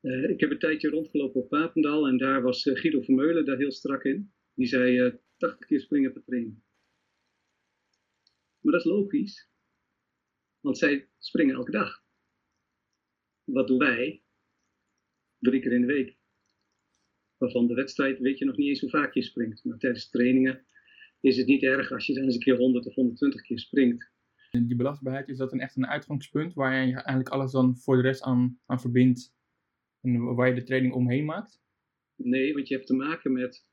ik 0.02 0.40
heb 0.40 0.52
een 0.52 0.60
tijdje 0.60 0.90
rondgelopen 0.90 1.42
op 1.42 1.50
Papendal 1.50 2.08
en 2.08 2.18
daar 2.18 2.42
was 2.42 2.64
Guido 2.64 3.02
Vermeulen 3.02 3.46
daar 3.46 3.58
heel 3.58 3.72
strak 3.72 4.04
in. 4.04 4.32
Die 4.54 4.68
zei 4.68 5.00
uh, 5.00 5.06
eh, 5.06 5.14
80 5.38 5.68
keer 5.68 5.80
springen 5.80 6.14
per 6.14 6.24
training. 6.24 6.64
Maar 8.66 8.74
dat 8.74 8.86
is 8.86 8.92
logisch, 8.92 9.50
want 10.60 10.78
zij 10.78 11.10
springen 11.18 11.56
elke 11.56 11.72
dag. 11.72 12.04
Wat 13.44 13.68
doen 13.68 13.78
wij? 13.78 14.24
Drie 15.40 15.62
keer 15.62 15.72
in 15.72 15.82
de 15.82 15.88
week. 15.88 16.18
Waarvan 17.38 17.68
de 17.68 17.74
wedstrijd 17.74 18.20
weet 18.20 18.38
je 18.38 18.46
nog 18.46 18.58
niet 18.58 18.68
eens 18.68 18.80
hoe 18.80 18.90
vaak 18.90 19.14
je 19.14 19.22
springt. 19.22 19.64
Maar 19.64 19.78
tijdens 19.78 20.10
trainingen 20.10 20.66
is 21.20 21.38
het 21.38 21.48
niet 21.48 21.64
erg 21.64 21.92
als 21.92 22.06
je 22.06 22.14
dan 22.14 22.24
eens 22.24 22.34
een 22.34 22.40
keer 22.40 22.58
100 22.58 22.86
of 22.86 22.94
120 22.94 23.42
keer 23.42 23.60
springt. 23.60 24.12
Die 24.52 24.76
belastbaarheid, 24.76 25.30
is 25.30 25.38
dat 25.38 25.52
een 25.52 25.60
echt 25.60 25.76
een 25.76 25.88
uitgangspunt 25.88 26.54
waar 26.54 26.74
je 26.74 26.94
eigenlijk 26.94 27.30
alles 27.30 27.52
dan 27.52 27.78
voor 27.78 27.96
de 27.96 28.02
rest 28.02 28.22
aan, 28.22 28.60
aan 28.66 28.80
verbindt 28.80 29.36
en 30.02 30.36
waar 30.36 30.48
je 30.48 30.56
de 30.56 30.64
training 30.64 30.94
omheen 30.94 31.26
maakt? 31.26 31.62
Nee, 32.16 32.54
want 32.54 32.68
je 32.68 32.76
hebt 32.76 32.88
te 32.88 32.96
maken 32.96 33.32
met 33.32 33.68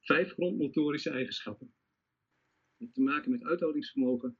vijf 0.00 0.32
grondmotorische 0.32 1.10
eigenschappen. 1.10 1.74
Je 2.82 2.88
hebt 2.88 3.00
te 3.00 3.10
maken 3.12 3.30
met 3.30 3.44
uithoudingsvermogen, 3.44 4.38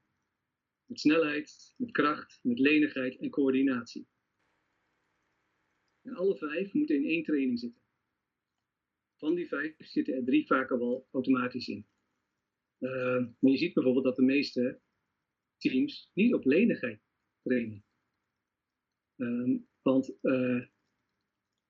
met 0.84 1.00
snelheid, 1.00 1.74
met 1.76 1.90
kracht, 1.90 2.38
met 2.42 2.58
lenigheid 2.58 3.16
en 3.16 3.30
coördinatie. 3.30 4.08
En 6.00 6.14
alle 6.14 6.36
vijf 6.36 6.72
moeten 6.72 6.96
in 6.96 7.04
één 7.04 7.22
training 7.22 7.58
zitten. 7.58 7.82
Van 9.16 9.34
die 9.34 9.48
vijf 9.48 9.74
zitten 9.78 10.14
er 10.14 10.24
drie 10.24 10.46
vaak 10.46 10.70
al 10.70 10.78
wel 10.78 11.08
automatisch 11.10 11.68
in. 11.68 11.86
Uh, 12.78 13.26
maar 13.38 13.50
je 13.50 13.56
ziet 13.56 13.74
bijvoorbeeld 13.74 14.04
dat 14.04 14.16
de 14.16 14.22
meeste 14.22 14.80
teams 15.56 16.10
niet 16.14 16.34
op 16.34 16.44
lenigheid 16.44 17.02
trainen. 17.42 17.84
Uh, 19.16 19.60
want 19.82 20.18
uh, 20.22 20.66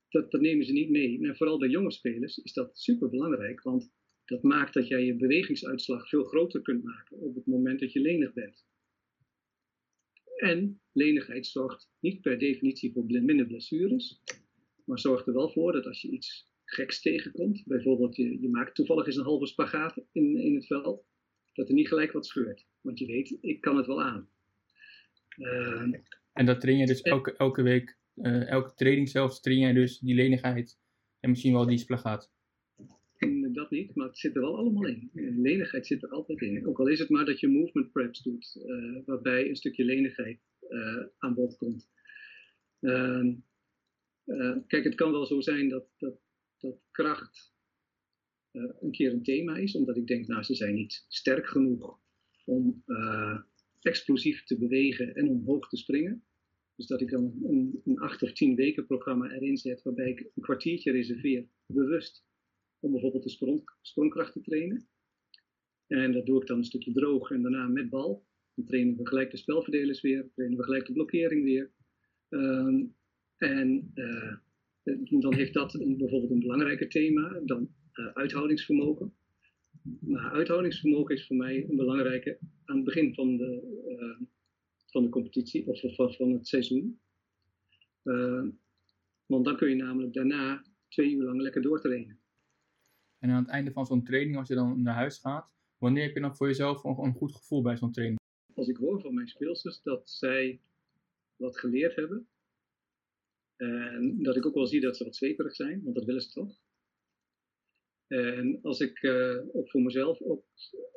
dat, 0.09 0.31
dat, 0.31 0.41
nemen 0.41 0.67
ze 0.67 0.73
niet 0.73 0.91
mee. 0.91 1.27
En 1.29 1.37
vooral 1.37 1.59
bij 1.59 1.69
jonge 1.69 1.91
spelers 1.91 2.39
is 2.39 2.53
dat 2.53 2.79
super 2.79 3.11
belangrijk, 3.11 3.63
want 3.63 3.93
dat 4.25 4.43
maakt 4.43 4.75
dat 4.75 4.89
jij 4.89 5.05
je 5.05 5.17
bewegingsuitslag 5.17 6.09
veel 6.09 6.25
groter 6.25 6.63
kunt 6.63 6.85
maken 6.85 7.19
op 7.19 7.35
het 7.35 7.47
moment 7.47 7.81
dat 7.81 7.93
je 7.93 8.01
lenig 8.01 8.33
bent. 8.33 8.67
En 10.37 10.81
lenigheid 10.93 11.47
zorgt 11.47 11.91
niet 12.01 12.21
per 12.21 12.39
definitie 12.39 12.93
voor 12.93 13.05
minder 13.05 13.47
blessures, 13.47 14.23
maar 14.85 14.99
zorgt 14.99 15.27
er 15.27 15.33
wel 15.33 15.51
voor 15.51 15.73
dat 15.73 15.87
als 15.87 16.01
je 16.01 16.11
iets 16.11 16.51
geks 16.65 17.01
tegenkomt, 17.01 17.63
bijvoorbeeld 17.67 18.17
je, 18.17 18.41
je 18.41 18.49
maakt 18.49 18.75
toevallig 18.75 19.07
eens 19.07 19.17
een 19.17 19.25
halve 19.25 19.47
spagaat 19.47 20.05
in, 20.13 20.37
in 20.37 20.55
het 20.55 20.67
veld, 20.67 21.05
dat 21.53 21.69
er 21.69 21.75
niet 21.75 21.89
gelijk 21.89 22.13
wat 22.13 22.27
scheurt. 22.27 22.67
Want 22.81 22.99
je 22.99 23.07
weet, 23.07 23.39
ik 23.41 23.61
kan 23.61 23.77
het 23.77 23.87
wel 23.87 24.03
aan. 24.03 24.29
Ehm, 25.29 25.93
En 26.33 26.47
dat 26.47 26.61
train 26.61 26.79
je 26.79 26.87
dus 26.87 27.01
elke, 27.01 27.37
elke 27.37 27.63
week, 27.63 27.99
eh, 28.15 28.49
elke 28.49 28.75
training 28.75 29.09
zelfs, 29.09 29.41
train 29.41 29.59
je 29.59 29.75
dus 29.75 29.99
die 29.99 30.15
lenigheid 30.15 30.79
en 31.21 31.31
misschien 31.31 31.53
wel 31.53 31.67
die 31.67 31.79
splagaat. 31.79 32.33
Dat 33.53 33.71
niet, 33.71 33.95
maar 33.95 34.07
het 34.07 34.19
zit 34.19 34.35
er 34.35 34.41
wel 34.41 34.57
allemaal 34.57 34.87
in. 34.87 35.11
En 35.15 35.41
lenigheid 35.41 35.87
zit 35.87 36.03
er 36.03 36.09
altijd 36.09 36.41
in. 36.41 36.67
Ook 36.67 36.79
al 36.79 36.89
is 36.89 36.99
het 36.99 37.09
maar 37.09 37.25
dat 37.25 37.41
je 37.41 37.49
movement 37.49 37.93
preps 37.93 38.23
doet, 38.23 38.63
eh, 38.67 39.07
waarbij 39.07 39.49
een 39.49 39.57
stukje 39.57 39.85
lenigheid 39.85 40.41
eh, 40.69 41.05
aan 41.19 41.35
bod 41.35 41.57
komt. 41.57 41.91
Ehm, 42.81 43.35
eh, 44.25 44.57
kijk, 44.67 44.85
het 44.85 44.95
kan 44.95 45.13
wel 45.13 45.27
zo 45.27 45.41
zijn 45.41 45.69
dat, 45.69 45.87
dat, 45.99 46.21
dat 46.59 46.81
kracht 46.91 47.51
een 48.53 48.91
keer 48.91 49.13
een 49.13 49.23
thema 49.23 49.57
is, 49.57 49.75
omdat 49.77 49.97
ik 49.97 50.07
denk, 50.07 50.27
nou, 50.27 50.43
ze 50.43 50.55
zijn 50.55 50.75
niet 50.75 51.05
sterk 51.09 51.47
genoeg 51.47 51.99
om 52.45 52.85
explosief 53.81 54.45
te 54.45 54.59
bewegen 54.59 55.15
en 55.15 55.29
omhoog 55.29 55.69
te 55.69 55.77
springen. 55.77 56.25
Dus 56.77 56.87
dat 56.87 57.01
ik 57.01 57.11
dan 57.11 57.39
een, 57.43 57.81
een 57.85 57.99
acht 57.99 58.23
of 58.23 58.33
tien 58.33 58.55
weken 58.55 58.87
programma 58.87 59.31
erin 59.31 59.57
zet, 59.57 59.83
waarbij 59.83 60.11
ik 60.11 60.21
een 60.21 60.43
kwartiertje 60.43 60.93
reserveer, 60.93 61.47
bewust, 61.67 62.25
om 62.83 62.93
bijvoorbeeld 62.93 63.23
de 63.23 63.31
sprong, 63.31 63.63
sprongkracht 63.81 64.33
te 64.33 64.41
trainen. 64.41 64.89
En 65.87 66.13
dat 66.13 66.27
doe 66.27 66.41
ik 66.41 66.47
dan 66.47 66.59
een 66.59 66.65
stukje 66.65 66.93
droog 66.93 67.31
en 67.31 67.43
daarna 67.43 67.67
met 67.69 67.91
bal. 67.91 68.27
Dan 68.55 68.65
trainen 68.65 68.97
we 68.97 69.07
gelijk 69.07 69.31
de 69.31 69.37
spelverdelers 69.37 70.01
weer, 70.01 70.31
trainen 70.35 70.59
we 70.59 70.65
gelijk 70.65 70.87
de 70.87 70.93
blokkering 70.93 71.45
weer. 71.45 71.73
Ehm, 72.29 72.85
en 73.37 73.91
eh, 73.95 74.37
dan 75.21 75.35
heeft 75.35 75.55
dat 75.55 75.73
bijvoorbeeld 75.73 76.31
een 76.31 76.41
belangrijker 76.41 76.89
thema 76.89 77.41
dan 77.45 77.75
eh, 77.93 78.07
uithoudingsvermogen. 78.07 79.15
Maar 80.01 80.31
uithoudingsvermogen 80.33 81.15
is 81.15 81.27
voor 81.27 81.37
mij 81.37 81.67
een 81.69 81.77
belangrijke 81.77 82.39
aan 82.65 82.77
het 82.77 82.85
begin 82.85 83.15
van 83.15 83.37
de, 83.37 83.81
eh, 83.99 84.27
van 84.87 85.03
de 85.03 85.09
competitie 85.09 85.67
of 85.67 85.81
van, 85.95 86.15
van 86.15 86.33
het 86.33 86.49
seizoen. 86.49 87.01
Eh, 88.03 88.45
want 89.27 89.45
dan 89.45 89.57
kun 89.57 89.69
je 89.69 89.77
namelijk 89.77 90.13
daarna 90.13 90.65
twee 90.89 91.15
uur 91.15 91.25
lang 91.25 91.41
lekker 91.41 91.63
doortrainen. 91.63 92.22
En 93.23 93.31
aan 93.31 93.43
het 93.43 93.53
einde 93.53 93.73
van 93.73 93.87
zo'n 93.87 94.05
training, 94.05 94.37
als 94.37 94.49
je 94.49 94.55
dan 94.55 94.83
naar 94.83 94.95
huis 94.95 95.19
gaat, 95.19 95.51
wanneer 95.79 96.03
heb 96.03 96.15
je 96.15 96.21
dan 96.21 96.37
voor 96.37 96.47
jezelf 96.47 96.85
een, 96.85 97.15
goed 97.15 97.35
gevoel 97.35 97.63
bij 97.63 97.77
zo'n 97.77 97.93
training? 97.93 98.21
Als 98.55 98.69
ik 98.69 98.77
hoor 98.77 99.01
van 99.01 99.15
mijn 99.15 99.29
speelsters 99.29 99.83
dat 99.83 100.11
zij 100.11 100.61
wat 101.37 101.59
geleerd 101.59 101.97
hebben. 101.97 102.29
En 103.57 104.23
dat 104.23 104.37
ik 104.37 104.47
ook 104.47 104.55
wel 104.55 104.67
zie 104.67 104.81
dat 104.81 104.97
ze 104.97 105.05
wat 105.05 105.17
zweterig 105.17 105.55
zijn, 105.55 105.83
want 105.83 105.95
dat 105.95 106.05
willen 106.05 106.21
ze 106.21 106.31
toch. 106.31 106.61
En 108.07 108.59
als 108.63 108.81
ik 108.81 109.03
uh, 109.03 109.57
ook 109.57 109.71
voor 109.71 109.83
mezelf 109.83 110.21
ook 110.21 110.45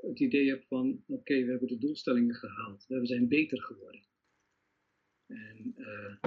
het 0.02 0.20
idee 0.20 0.50
heb 0.50 0.64
van, 0.64 1.04
oké, 1.08 1.44
we 1.44 1.50
hebben 1.50 1.68
de 1.68 1.78
doelstellingen 1.78 2.36
gehaald. 2.36 2.86
We 2.88 3.06
zijn 3.06 3.28
beter 3.28 3.62
geworden. 3.62 4.06
En 5.26 5.74
uh, 5.78 6.24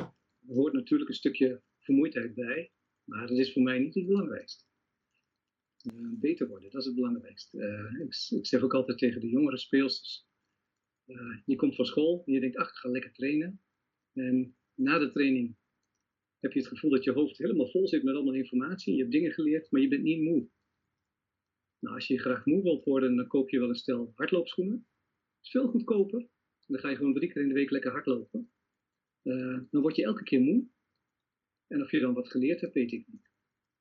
er 0.48 0.54
hoort 0.54 0.72
natuurlijk 0.72 1.10
een 1.10 1.16
stukje 1.16 1.62
vermoeidheid 1.78 2.34
bij, 2.34 2.72
maar 3.04 3.26
dat 3.26 3.38
is 3.38 3.52
voor 3.52 3.62
mij 3.62 3.78
niet 3.78 3.94
het 3.94 4.06
belangrijkste. 4.06 4.67
Uh, 5.94 6.20
beter 6.20 6.48
worden, 6.48 6.70
dat 6.70 6.80
is 6.80 6.86
het 6.86 6.94
belangrijkste. 6.94 7.58
Ik, 7.98 8.38
ik, 8.38 8.46
zeg 8.46 8.62
ook 8.62 8.74
altijd 8.74 8.98
tegen 8.98 9.20
de 9.20 9.28
jongere 9.28 9.58
speelsters, 9.58 10.26
je 11.44 11.56
komt 11.56 11.74
van 11.74 11.84
school 11.84 12.22
en 12.26 12.32
je 12.32 12.40
denkt, 12.40 12.56
ach, 12.56 12.68
ik 12.68 12.74
ga 12.74 12.88
lekker 12.88 13.12
trainen. 13.12 13.60
En 14.12 14.56
na 14.74 14.98
de 14.98 15.10
training 15.10 15.56
heb 16.40 16.52
je 16.52 16.58
het 16.58 16.68
gevoel 16.68 16.90
dat 16.90 17.04
je 17.04 17.12
hoofd 17.12 17.38
helemaal 17.38 17.70
vol 17.70 17.88
zit 17.88 18.02
met 18.02 18.14
allemaal 18.14 18.34
informatie. 18.34 18.94
Je 18.94 19.00
hebt 19.00 19.12
dingen 19.12 19.32
geleerd, 19.32 19.70
maar 19.70 19.80
je 19.80 19.88
bent 19.88 20.02
niet 20.02 20.22
moe. 20.22 20.48
Nou, 21.78 21.94
als 21.94 22.06
je 22.06 22.18
graag 22.18 22.46
moe 22.46 22.62
wilt 22.62 22.84
worden, 22.84 23.16
dan 23.16 23.26
koop 23.26 23.48
je 23.50 23.58
wel 23.58 23.68
een 23.68 23.74
stel 23.74 24.12
hardloopschoenen. 24.14 24.76
Dat 24.76 25.44
is 25.44 25.50
veel 25.50 25.68
goedkoper. 25.68 26.28
Dan 26.66 26.80
ga 26.80 26.88
je 26.88 26.96
gewoon 26.96 27.14
drie 27.14 27.32
keer 27.32 27.42
in 27.42 27.48
de 27.48 27.54
week 27.54 27.70
lekker 27.70 27.90
hardlopen. 27.90 28.52
Dan 29.70 29.80
word 29.82 29.96
je 29.96 30.04
elke 30.04 30.22
keer 30.22 30.40
moe. 30.40 30.66
En 31.66 31.82
of 31.82 31.90
je 31.90 32.00
dan 32.00 32.14
wat 32.14 32.30
geleerd 32.30 32.60
hebt, 32.60 32.74
weet 32.74 32.92
ik 32.92 33.06
niet. 33.06 33.27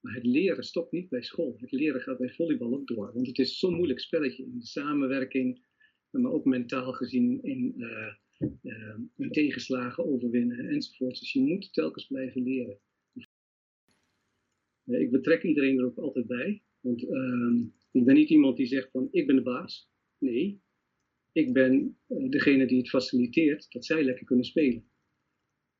Maar 0.08 0.16
het 0.16 0.26
leren 0.26 0.64
stopt 0.64 0.92
niet 0.92 1.10
bij 1.10 1.24
school. 1.24 1.56
Het 1.60 1.72
leren 1.72 2.02
gaat 2.02 2.18
bij 2.18 2.30
volleybal 2.30 2.74
ook 2.74 2.88
door. 2.88 3.14
Want 3.14 3.28
het 3.28 3.38
is 3.38 3.60
zo'n 3.60 3.76
moeilijk 3.76 4.00
spelletje 4.00 4.44
in 4.44 4.60
de 4.60 4.66
samenwerking, 4.66 5.66
maar 6.10 6.32
ook 6.32 6.46
mentaal 6.46 6.94
gezien 6.94 7.44
in, 7.44 7.74
uh, 7.78 8.14
in 9.16 9.32
tegenslagen 9.32 10.06
overwinnen 10.06 10.70
enzovoort. 10.70 11.20
Dus 11.20 11.34
je 11.34 11.42
moet 11.42 11.74
telkens 11.74 12.08
blijven 12.08 12.44
leren. 12.44 12.80
ik 14.86 15.12
betrek 15.12 15.44
iedereen 15.44 15.80
er 15.80 15.86
ook 15.86 15.98
altijd 15.98 16.28
bij. 16.28 16.64
Want 16.80 17.04
uh, 17.04 17.66
ik 17.92 18.06
ben 18.06 18.16
niet 18.16 18.30
iemand 18.30 18.58
die 18.58 18.68
zegt 18.68 18.92
van 18.92 19.08
ik 19.12 19.28
ben 19.28 19.36
de 19.36 19.42
baas. 19.42 19.90
Nee, 20.18 20.62
ik 21.32 21.54
ben 21.54 21.98
uh, 22.08 22.30
degene 22.30 22.68
die 22.68 22.78
het 22.78 22.90
faciliteert 22.90 23.72
dat 23.72 23.86
zij 23.86 24.04
lekker 24.04 24.26
kunnen 24.26 24.46
spelen. 24.46 24.90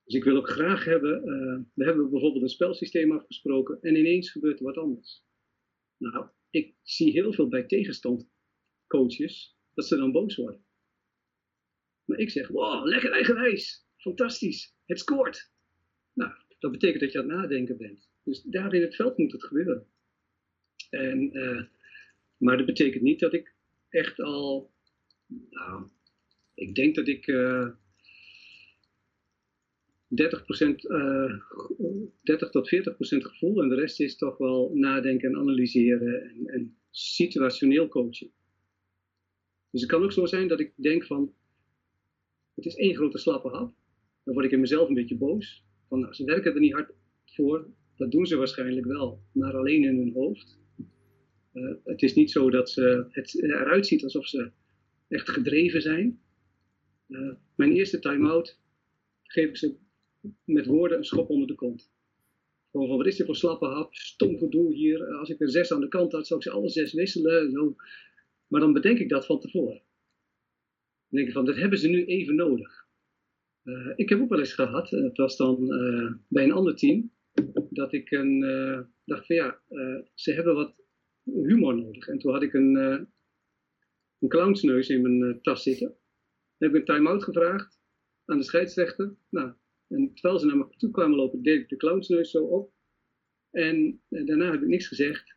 Dus 0.08 0.16
ik 0.16 0.24
wil 0.24 0.36
ook 0.36 0.50
graag 0.50 0.86
hebben, 0.86 1.18
uh, 1.20 1.60
we 1.74 1.86
hebben 1.86 2.10
bijvoorbeeld 2.10 2.44
een 2.44 2.50
spelsysteem 2.50 3.12
afgesproken 3.12 3.82
en 3.82 3.96
ineens 3.96 4.32
gebeurt 4.32 4.60
er 4.60 4.66
wat 4.66 4.78
anders. 4.78 5.24
Nou, 5.98 6.28
ik 6.50 6.76
zie 6.84 7.12
heel 7.12 7.34
veel 7.34 7.48
bij 7.48 7.64
tegenstandcoaches 7.64 9.58
dat 9.74 9.88
ze 9.88 9.96
dan 9.96 10.12
boos 10.12 10.36
worden. 10.36 10.66
Maar 12.06 12.20
ik 12.20 12.30
zeg, 12.30 12.48
wow, 12.48 12.86
lekker 12.86 13.12
eigenwijs, 13.12 13.88
fantastisch, 13.98 14.76
het 14.86 15.00
scoort. 15.00 15.52
Nou, 16.14 16.32
dat 16.60 16.72
betekent 16.72 17.02
dat 17.02 17.12
je 17.12 17.20
aan 17.20 17.30
het 17.30 17.38
nadenken 17.38 17.78
bent. 17.78 18.10
Dus 18.24 18.42
daar 18.42 18.74
in 18.74 18.82
het 18.82 18.96
veld 18.96 19.18
moet 19.18 19.32
het 19.32 19.44
gebeuren. 19.44 19.88
En, 20.90 21.38
uh, 21.38 21.64
maar 22.38 22.58
dat 22.58 22.66
betekent 22.66 23.04
niet 23.04 23.20
dat 23.20 23.34
ik 23.34 23.56
echt 23.90 24.20
al, 24.20 24.74
nou, 25.50 25.90
ik 26.54 26.76
denk 26.76 26.96
dat 26.96 27.08
ik 27.08 27.28
uh, 27.28 27.70
30%, 30.08 30.84
uh, 30.84 31.34
30 32.22 32.50
tot 32.50 32.68
40% 32.68 33.26
gevoel 33.26 33.62
en 33.62 33.70
de 33.70 33.76
rest 33.76 34.00
is 34.00 34.18
toch 34.18 34.38
wel 34.38 34.72
nadenken 34.74 35.30
en 35.30 35.38
analyseren 35.38 36.24
en, 36.24 36.48
en 36.48 36.78
situationeel 36.92 37.88
coachen. 37.88 38.32
Dus 39.72 39.82
het 39.82 39.90
kan 39.90 40.04
ook 40.04 40.12
zo 40.12 40.26
zijn 40.26 40.48
dat 40.48 40.60
ik 40.60 40.74
denk 40.76 41.06
van, 41.06 41.34
het 42.56 42.66
is 42.66 42.76
één 42.76 42.96
grote 42.96 43.18
slappe 43.18 43.50
hap. 43.50 43.74
Dan 44.24 44.34
word 44.34 44.46
ik 44.46 44.52
in 44.52 44.60
mezelf 44.60 44.88
een 44.88 44.96
beetje 44.96 45.18
boos. 45.18 45.66
Van, 45.88 46.00
nou, 46.00 46.14
ze 46.14 46.24
werken 46.24 46.54
er 46.54 46.60
niet 46.60 46.74
hard 46.74 46.94
voor. 47.26 47.68
Dat 47.96 48.12
doen 48.12 48.26
ze 48.26 48.36
waarschijnlijk 48.36 48.86
wel, 48.86 49.22
maar 49.32 49.54
alleen 49.58 49.84
in 49.84 49.98
hun 49.98 50.14
hoofd. 50.14 50.60
Uh, 51.54 51.76
het 51.84 52.02
is 52.02 52.14
niet 52.14 52.32
zo 52.32 52.50
dat 52.50 52.70
ze, 52.70 53.06
het 53.10 53.44
eruit 53.44 53.88
ziet 53.88 54.04
alsof 54.04 54.28
ze 54.28 54.52
echt 55.08 55.30
gedreven 55.30 55.82
zijn. 55.82 56.20
Uh, 57.08 57.34
mijn 57.56 57.72
eerste 57.72 58.00
time-out 58.00 58.60
geef 59.24 59.50
ik 59.50 59.58
ze 59.58 59.76
met 60.44 60.66
woorden 60.66 60.98
een 60.98 61.04
schop 61.04 61.30
onder 61.30 61.48
de 61.48 61.56
kont. 61.56 61.92
Gewoon 62.72 62.88
van, 62.88 62.98
wat 62.98 63.06
is 63.06 63.16
dit 63.16 63.26
voor 63.26 63.36
slappe 63.36 63.66
hap, 63.66 63.94
stom 63.96 64.38
gedoe 64.38 64.74
hier. 64.74 65.18
Als 65.18 65.30
ik 65.30 65.42
er 65.42 65.50
zes 65.50 65.72
aan 65.72 65.82
de 65.82 65.88
kant 65.88 66.12
had, 66.12 66.28
zou 66.28 66.40
ik 66.40 66.46
ze 66.46 66.52
alle 66.54 66.70
zes 66.70 66.94
wisselen. 66.94 67.52
Zo. 67.52 67.76
Maar 68.48 68.62
dan 68.62 68.74
bedenk 68.74 69.00
ik 69.00 69.10
dat 69.10 69.26
van 69.26 69.40
tevoren. 69.40 69.82
Dan 71.10 71.20
denk 71.20 71.28
ik 71.28 71.34
van, 71.34 71.46
dat 71.46 71.56
hebben 71.56 71.80
ze 71.80 71.88
nu 71.88 72.06
even 72.06 72.36
nodig. 72.36 72.86
Uh, 73.64 73.94
ik 73.96 74.10
heb 74.10 74.20
ook 74.20 74.30
wel 74.30 74.40
eens 74.40 74.54
gehad, 74.54 74.90
het 74.90 75.18
was 75.18 75.38
dan 75.38 75.68
bij 76.28 76.44
een 76.44 76.52
ander 76.52 76.76
team, 76.76 77.12
dat 77.70 77.94
ik 77.94 78.12
een, 78.12 78.40
dacht 79.06 79.26
van 79.26 79.36
ja, 79.36 79.60
ze 80.14 80.34
hebben 80.34 80.56
wat 80.56 80.76
humor 81.24 81.76
nodig. 81.76 82.08
En 82.08 82.20
toen 82.20 82.32
had 82.32 82.44
ik 82.44 82.54
een, 82.54 82.76
een 84.20 84.28
clownsneus 84.28 84.90
in 84.90 85.02
mijn 85.02 85.42
tas 85.42 85.64
zitten. 85.64 85.88
Dan 86.58 86.70
heb 86.70 86.72
ik 86.72 86.76
een 86.76 86.96
time-out 86.96 87.24
gevraagd 87.24 87.80
aan 88.26 88.38
de 88.38 88.44
scheidsrechter. 88.44 89.16
Nou, 89.30 89.54
en 89.88 90.14
terwijl 90.14 90.40
ze 90.40 90.46
naar 90.46 90.58
me 90.58 90.68
toe 90.78 90.92
kwamen 90.92 91.18
lopen, 91.18 91.42
deed 91.42 91.62
ik 91.62 91.70
de 91.70 91.76
clownsneus 91.76 92.32
zo 92.32 92.44
op. 92.44 92.74
En 93.52 94.02
daarna 94.10 94.52
heb 94.52 94.62
ik 94.62 94.68
niks 94.68 94.88
gezegd. 94.88 95.36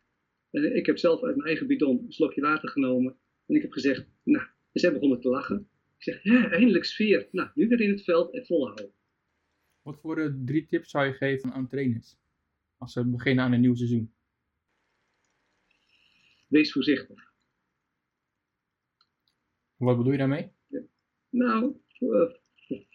ik 0.51 0.85
heb 0.85 0.97
zelf 0.97 1.23
uit 1.23 1.35
mijn 1.35 1.47
eigen 1.47 1.67
bidon 1.67 2.03
een 2.05 2.11
slokje 2.11 2.41
water 2.41 2.69
genomen. 2.69 3.17
En 3.45 3.55
ik 3.55 3.61
heb 3.61 3.71
gezegd, 3.71 4.07
nou, 4.23 4.45
en 4.71 4.79
zij 4.79 4.93
begonnen 4.93 5.21
te 5.21 5.29
lachen. 5.29 5.69
Ik 5.97 6.03
zeg, 6.03 6.23
ja, 6.23 6.51
eindelijk 6.51 6.85
sfeer. 6.85 7.27
Nou, 7.31 7.49
nu 7.53 7.67
weer 7.67 7.81
in 7.81 7.89
het 7.89 8.03
veld 8.03 8.33
en 8.33 8.45
volhouden. 8.45 8.93
Wat 9.81 9.99
voor 9.99 10.19
uh, 10.19 10.33
drie 10.45 10.65
tips 10.65 10.89
zou 10.89 11.05
je 11.05 11.13
geven 11.13 11.51
aan 11.51 11.67
trainers? 11.67 12.17
Als 12.77 12.93
ze 12.93 13.05
beginnen 13.05 13.43
aan 13.43 13.51
een 13.51 13.61
nieuw 13.61 13.75
seizoen. 13.75 14.13
Wees 16.47 16.71
voorzichtig. 16.71 17.33
Wat 19.75 19.97
bedoel 19.97 20.11
je 20.11 20.17
daarmee? 20.17 20.51
Ja. 20.67 20.81
Nou, 21.29 21.75
uh, 21.99 22.31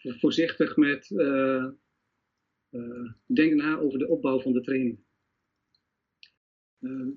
voorzichtig 0.03 0.77
met... 0.77 1.11
Uh, 1.11 1.67
denk 3.27 3.55
na 3.55 3.79
over 3.79 3.99
de 3.99 4.09
opbouw 4.09 4.41
van 4.41 4.53
de 4.53 4.61
training. 4.61 4.99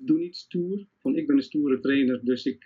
Doe 0.00 0.18
niet 0.18 0.36
stoer, 0.36 0.86
van 0.98 1.16
ik 1.16 1.26
ben 1.26 1.36
een 1.36 1.42
stoere 1.42 1.80
trainer, 1.80 2.24
dus 2.24 2.46
ik, 2.46 2.64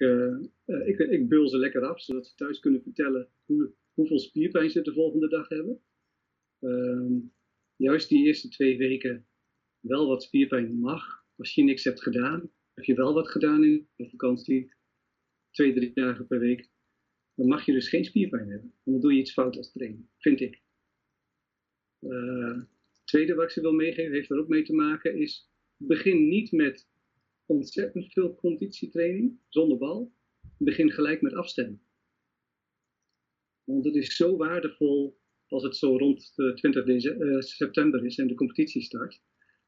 ik, 0.85 0.99
ik 0.99 1.29
beul 1.29 1.49
ze 1.49 1.59
lekker 1.59 1.83
af, 1.83 2.01
zodat 2.01 2.27
ze 2.27 2.35
thuis 2.35 2.59
kunnen 2.59 2.83
vertellen 2.83 3.29
hoe, 3.45 3.75
hoeveel 3.95 4.19
spierpijn 4.19 4.71
ze 4.71 4.83
de 4.83 4.93
volgende 4.93 5.29
dag 5.29 5.49
hebben. 5.49 5.81
Ehm, 6.65 7.19
juist 7.77 8.09
die 8.09 8.27
eerste 8.27 8.49
twee 8.49 8.79
weken 8.79 9.27
wel 9.81 10.07
wat 10.07 10.23
spierpijn 10.23 10.79
mag. 10.79 11.25
Als 11.37 11.55
je 11.55 11.63
niks 11.63 11.85
hebt 11.85 12.03
gedaan, 12.03 12.51
heb 12.75 12.85
je 12.85 12.95
wel 12.95 13.15
wat 13.15 13.29
gedaan 13.29 13.65
in 13.65 13.89
de 13.97 14.09
vakantie, 14.09 14.75
twee, 15.51 15.75
drie 15.75 15.93
dagen 15.95 16.27
per 16.27 16.39
week. 16.39 16.71
Dan 17.35 17.49
mag 17.49 17.67
je 17.67 17.73
dus 17.73 17.89
geen 17.89 18.05
spierpijn 18.05 18.49
hebben. 18.49 18.75
Dan 18.85 19.01
doe 19.01 19.13
je 19.13 19.21
iets 19.21 19.33
fout 19.33 19.57
als 19.57 19.73
trainer, 19.73 20.07
vind 20.19 20.41
ik. 20.41 20.63
Uh, 22.01 22.63
tweede 23.05 23.35
wat 23.35 23.45
ik 23.45 23.51
ze 23.51 23.61
wil 23.61 23.73
meegeven, 23.73 24.13
heeft 24.13 24.31
er 24.31 24.39
ook 24.39 24.49
mee 24.49 24.63
te 24.63 24.75
maken, 24.75 25.19
is 25.19 25.51
begin 25.77 26.29
niet 26.29 26.53
met 26.53 26.89
ontzettend 27.47 28.13
veel 28.13 28.35
conditietraining 28.35 29.39
zonder 29.49 29.79
bal. 29.79 30.13
Begin 30.59 30.91
gelijk 30.91 31.21
met 31.21 31.35
afstemmen. 31.35 31.83
Want 33.65 33.85
het 33.85 33.95
is 33.95 34.17
zo 34.17 34.37
waardevol 34.37 35.19
als 35.47 35.63
het 35.63 35.77
zo 35.77 35.97
rond 35.97 36.33
de 36.35 36.55
20 36.55 36.87
uh, 36.87 37.41
september 37.41 38.05
is 38.05 38.19
en 38.19 38.27
de 38.27 38.35
competitie 38.35 38.83
start, 38.83 39.23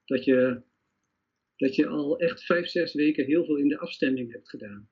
dat 0.05 0.25
je, 0.25 0.63
dat 1.57 1.75
je 1.75 1.87
al 1.87 2.19
echt 2.19 2.45
vijf, 2.45 2.69
zes 2.69 2.95
weken 2.95 3.25
heel 3.25 3.45
veel 3.45 3.57
in 3.57 3.69
de 3.69 3.79
afstemming 3.79 4.33
hebt 4.33 4.49
gedaan. 4.49 4.89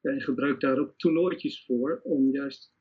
En 0.00 0.20
gebruik 0.20 0.60
daar 0.60 0.78
ook 0.78 0.98
toernooitjes 0.98 1.64
voor 1.64 2.00
om 2.02 2.30
juist 2.30 2.72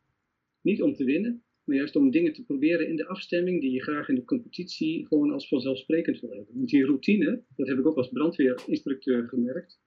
niet 0.62 0.82
om 0.82 0.94
te 0.94 1.04
winnen, 1.04 1.44
maar 1.64 1.76
juist 1.76 1.96
om 1.96 2.12
dingen 2.12 2.34
te 2.34 2.46
proberen 2.46 2.88
in 2.88 2.96
de 2.96 3.08
afstemming 3.08 3.62
die 3.62 3.72
je 3.72 3.82
graag 3.82 4.10
in 4.10 4.16
de 4.16 4.24
competitie 4.24 5.08
gewoon 5.08 5.32
als 5.32 5.48
vanzelfsprekend 5.48 6.20
wil 6.20 6.30
hebben. 6.30 6.56
Want 6.56 6.70
die 6.70 6.86
routine, 6.86 7.44
dat 7.56 7.68
heb 7.68 7.78
ik 7.78 7.88
ook 7.88 7.98
als 7.98 8.10
brandweerinstructeur 8.10 9.28
gemerkt. 9.28 9.80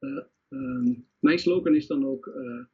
Uh, 0.00 0.24
mijn 1.18 1.38
slogan 1.38 1.74
is 1.74 1.86
dan 1.86 2.06
ook: 2.06 2.26
uh, 2.26 2.64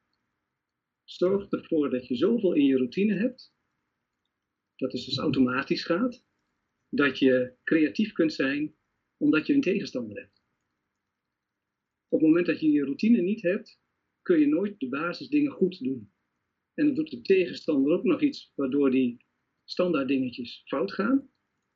zorg 1.05 1.51
ervoor 1.51 1.91
dat 1.91 2.07
je 2.07 2.17
zoveel 2.17 2.53
in 2.53 2.65
je 2.65 2.77
routine 2.77 3.15
hebt, 3.15 3.55
dat 4.77 4.93
het 4.93 5.05
dus 5.05 5.19
automatisch 5.19 5.85
gaat, 5.85 6.25
dat 6.89 7.19
je 7.19 7.55
creatief 7.65 8.13
kunt 8.13 8.33
zijn 8.33 8.75
omdat 9.17 9.47
je 9.47 9.55
een 9.55 9.61
tegenstander 9.61 10.17
hebt. 10.17 10.36
Op 12.17 12.23
het 12.23 12.31
moment 12.31 12.47
dat 12.47 12.61
je 12.61 12.71
je 12.71 12.85
routine 12.85 13.21
niet 13.21 13.43
hebt, 13.43 13.81
kun 14.23 14.39
je 14.39 14.47
nooit 14.47 14.81
de 14.81 14.89
basisdingen 14.89 15.53
goed 15.53 15.85
doen. 15.85 16.13
En 16.75 16.87
dan 16.87 16.95
doet 16.95 17.11
de 17.11 17.21
tegenstander 17.21 17.93
ook 17.93 18.05
nog 18.05 18.23
iets 18.23 18.53
waardoor 18.55 18.91
die 18.91 19.25
standaard 19.65 20.09
dingetjes 20.09 20.63
fout 20.67 20.93
gaan. 20.93 21.31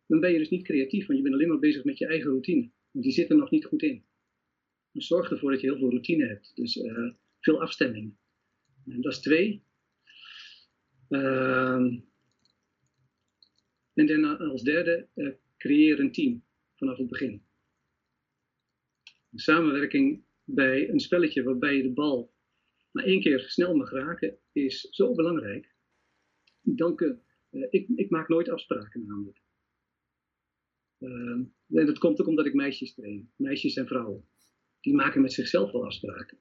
Dan 0.07 0.21
ben 0.21 0.33
je 0.33 0.39
dus 0.39 0.49
niet 0.49 0.65
creatief, 0.65 1.07
want 1.07 1.19
je 1.19 1.25
bent 1.25 1.35
alleen 1.35 1.49
maar 1.49 1.59
bezig 1.59 1.85
met 1.85 1.99
je 1.99 2.07
eigen 2.07 2.31
routine. 2.31 2.71
Want 2.91 3.05
die 3.05 3.15
zit 3.15 3.31
er 3.31 3.37
nog 3.37 3.51
niet 3.51 3.65
goed 3.65 3.83
in. 3.83 4.05
Dus 4.93 5.07
zorg 5.07 5.31
ervoor 5.31 5.51
dat 5.51 5.61
je 5.61 5.67
heel 5.67 5.79
veel 5.79 5.91
routine 5.91 6.27
hebt. 6.27 6.53
Dus 6.55 6.77
uh, 6.77 7.13
veel 7.41 7.61
afstemming. 7.61 8.17
En 8.87 9.01
dat 9.01 9.13
is 9.13 9.21
twee. 9.21 9.65
Uh, 11.09 11.99
en 13.95 14.07
dan 14.07 14.39
als 14.39 14.63
derde, 14.63 15.09
uh, 15.15 15.33
creëer 15.57 16.01
een 16.01 16.13
team 16.13 16.45
vanaf 16.77 16.97
het 16.99 17.09
begin. 17.09 17.43
De 19.29 19.41
samenwerking 19.41 20.29
bij 20.55 20.89
een 20.89 21.01
spelletje 21.01 21.43
waarbij 21.43 21.77
je 21.77 21.83
de 21.83 21.93
bal 21.93 22.33
maar 22.91 23.05
één 23.05 23.21
keer 23.21 23.41
snel 23.41 23.77
mag 23.77 23.91
raken, 23.91 24.39
is 24.53 24.81
zo 24.81 25.15
belangrijk. 25.15 25.75
Dan 26.63 27.01
uh, 27.01 27.67
ik, 27.71 27.89
ik 27.95 28.11
maak 28.11 28.29
nooit 28.29 28.49
afspraken 28.49 29.07
namelijk. 29.07 29.43
En 30.99 31.87
dat 31.87 31.99
komt 31.99 32.21
ook 32.21 32.27
omdat 32.27 32.47
ik 32.47 32.55
meisjes 32.55 32.95
train, 32.95 33.33
meisjes 33.37 33.77
en 33.77 33.87
vrouwen. 33.87 34.29
Die 34.81 34.95
maken 34.95 35.21
met 35.21 35.33
zichzelf 35.33 35.73
wel 35.73 35.85
afspraken. 35.85 36.39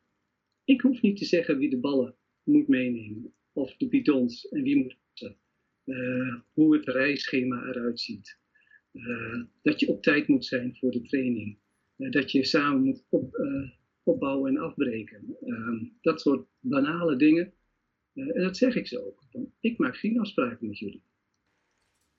Ik 0.63 0.81
hoef 0.81 1.01
niet 1.01 1.17
te 1.17 1.25
zeggen 1.25 1.57
wie 1.57 1.69
de 1.69 1.79
ballen 1.79 2.15
moet 2.43 2.67
meenemen, 2.67 3.33
of 3.53 3.77
de 3.77 3.87
bidons 3.87 4.47
en 4.47 4.63
wie 4.63 4.75
moet 4.75 4.97
uh, 5.85 6.35
hoe 6.53 6.75
het 6.75 6.87
reisschema 6.87 7.65
eruit 7.65 7.99
ziet. 7.99 8.39
Uh, 8.93 9.43
dat 9.61 9.79
je 9.79 9.87
op 9.87 10.01
tijd 10.01 10.27
moet 10.27 10.45
zijn 10.45 10.75
voor 10.75 10.91
de 10.91 11.01
training. 11.01 11.59
Dat 11.95 12.31
je 12.31 12.43
samen 12.43 12.83
moet 12.83 13.05
op, 13.09 13.35
opbouwen 14.09 14.55
en 14.55 14.61
afbreken. 14.61 15.37
Ehm, 15.41 15.85
dat 16.01 16.21
soort 16.21 16.47
banale 16.59 17.15
dingen. 17.15 17.53
Eh, 18.13 18.35
en 18.35 18.41
dat 18.41 18.57
zeg 18.57 18.75
ik 18.75 18.87
ze 18.87 19.05
ook. 19.05 19.17
ik 19.59 19.77
maak 19.77 19.97
geen 19.97 20.19
afspraken 20.19 20.67
met 20.67 20.79
jullie. 20.79 21.03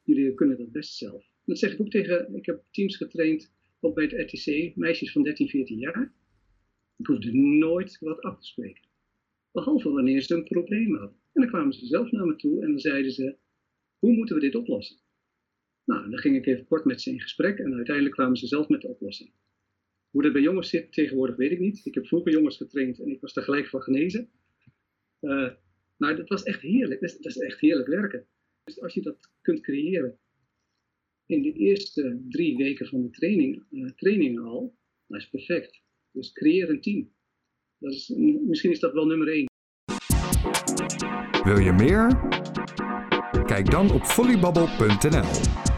Jullie 0.03 0.35
kunnen 0.35 0.59
dat 0.59 0.72
best 0.72 0.94
zelf. 0.94 1.24
Dat 1.44 1.59
zeg 1.59 1.72
ik 1.72 1.81
ook 1.81 1.90
tegen, 1.90 2.35
ik 2.35 2.46
heb 2.46 2.64
teams 2.70 2.96
getraind 2.96 3.53
op 3.81 3.94
bij 3.94 4.05
het 4.05 4.33
RTC, 4.33 4.76
meisjes 4.76 5.12
van 5.12 5.22
13, 5.22 5.48
14 5.48 5.79
jaar. 5.79 6.14
Ik 6.96 7.07
hoefde 7.07 7.33
nooit 7.35 7.98
wat 7.98 8.20
af 8.20 8.40
te 8.40 8.46
spreken. 8.46 8.88
Behalve 9.53 9.90
wanneer 9.90 10.20
ze 10.22 10.35
een 10.35 10.44
probleem 10.44 10.96
hadden. 10.96 11.16
En 11.33 11.40
dan 11.40 11.50
kwamen 11.50 11.72
ze 11.72 11.87
zelf 11.87 12.11
naar 12.11 12.26
me 12.26 12.37
toe 12.37 12.62
en 12.62 12.68
dan 12.68 12.79
zeiden 12.79 13.12
ze, 13.12 13.37
hoe 13.98 14.12
moeten 14.12 14.35
we 14.35 14.40
dit 14.40 14.55
oplossen? 14.55 14.96
Nou, 15.85 16.11
dan 16.11 16.18
ging 16.18 16.37
ik 16.37 16.46
even 16.46 16.64
kort 16.64 16.85
met 16.85 17.00
ze 17.00 17.11
in 17.11 17.20
gesprek 17.20 17.59
en 17.59 17.74
uiteindelijk 17.74 18.14
kwamen 18.14 18.37
ze 18.37 18.46
zelf 18.46 18.68
met 18.68 18.81
de 18.81 18.88
oplossing. 18.88 19.33
Hoe 20.11 20.23
dat 20.23 20.33
bij 20.33 20.42
jongens 20.42 20.68
zit 20.68 20.92
tegenwoordig 20.92 21.37
weet 21.37 21.51
ik 21.51 21.59
niet. 21.59 21.87
Ik 21.87 21.94
heb 21.94 22.07
vroeger 22.07 22.33
jongens 22.33 22.57
getraind 22.57 23.01
en 23.01 23.09
ik 23.09 23.20
was 23.20 23.37
er 23.37 23.42
gelijk 23.42 23.68
van 23.68 23.83
genezen. 23.83 24.31
Uh, 25.20 25.51
maar 25.96 26.16
dat 26.16 26.29
was 26.29 26.42
echt 26.42 26.61
heerlijk. 26.61 27.01
Dat 27.01 27.11
is, 27.11 27.18
dat 27.18 27.37
is, 27.37 27.38
echt 27.38 27.61
heerlijk 27.61 27.88
werken. 27.88 28.27
Dus 28.64 28.81
als 28.81 28.94
je 28.94 29.01
dat 29.01 29.31
kunt 29.40 29.61
creëren 29.61 30.18
in 31.27 31.42
de 31.42 31.53
eerste 31.53 32.23
drie 32.29 32.57
weken 32.57 32.87
van 32.87 33.03
de 33.03 33.11
training, 33.11 33.64
uh, 33.70 33.90
training 33.90 34.40
al, 34.40 34.77
dat 35.07 35.20
is 35.20 35.29
perfect. 35.29 35.83
Dus 36.11 36.33
creëer 36.33 36.70
een 36.70 36.81
team. 36.81 37.12
Dat 37.79 37.92
is, 37.92 38.09
misschien 38.46 38.70
is 38.70 38.81
dat 38.81 38.92
wel 38.92 39.07
nummer 39.07 39.29
één. 39.29 39.49
Wil 41.44 41.59
je 41.59 41.73
meer? 41.73 42.29
Kijk 43.44 43.70
dan 43.70 43.92
op 43.92 44.05
volleybabbel.nl 44.05 45.69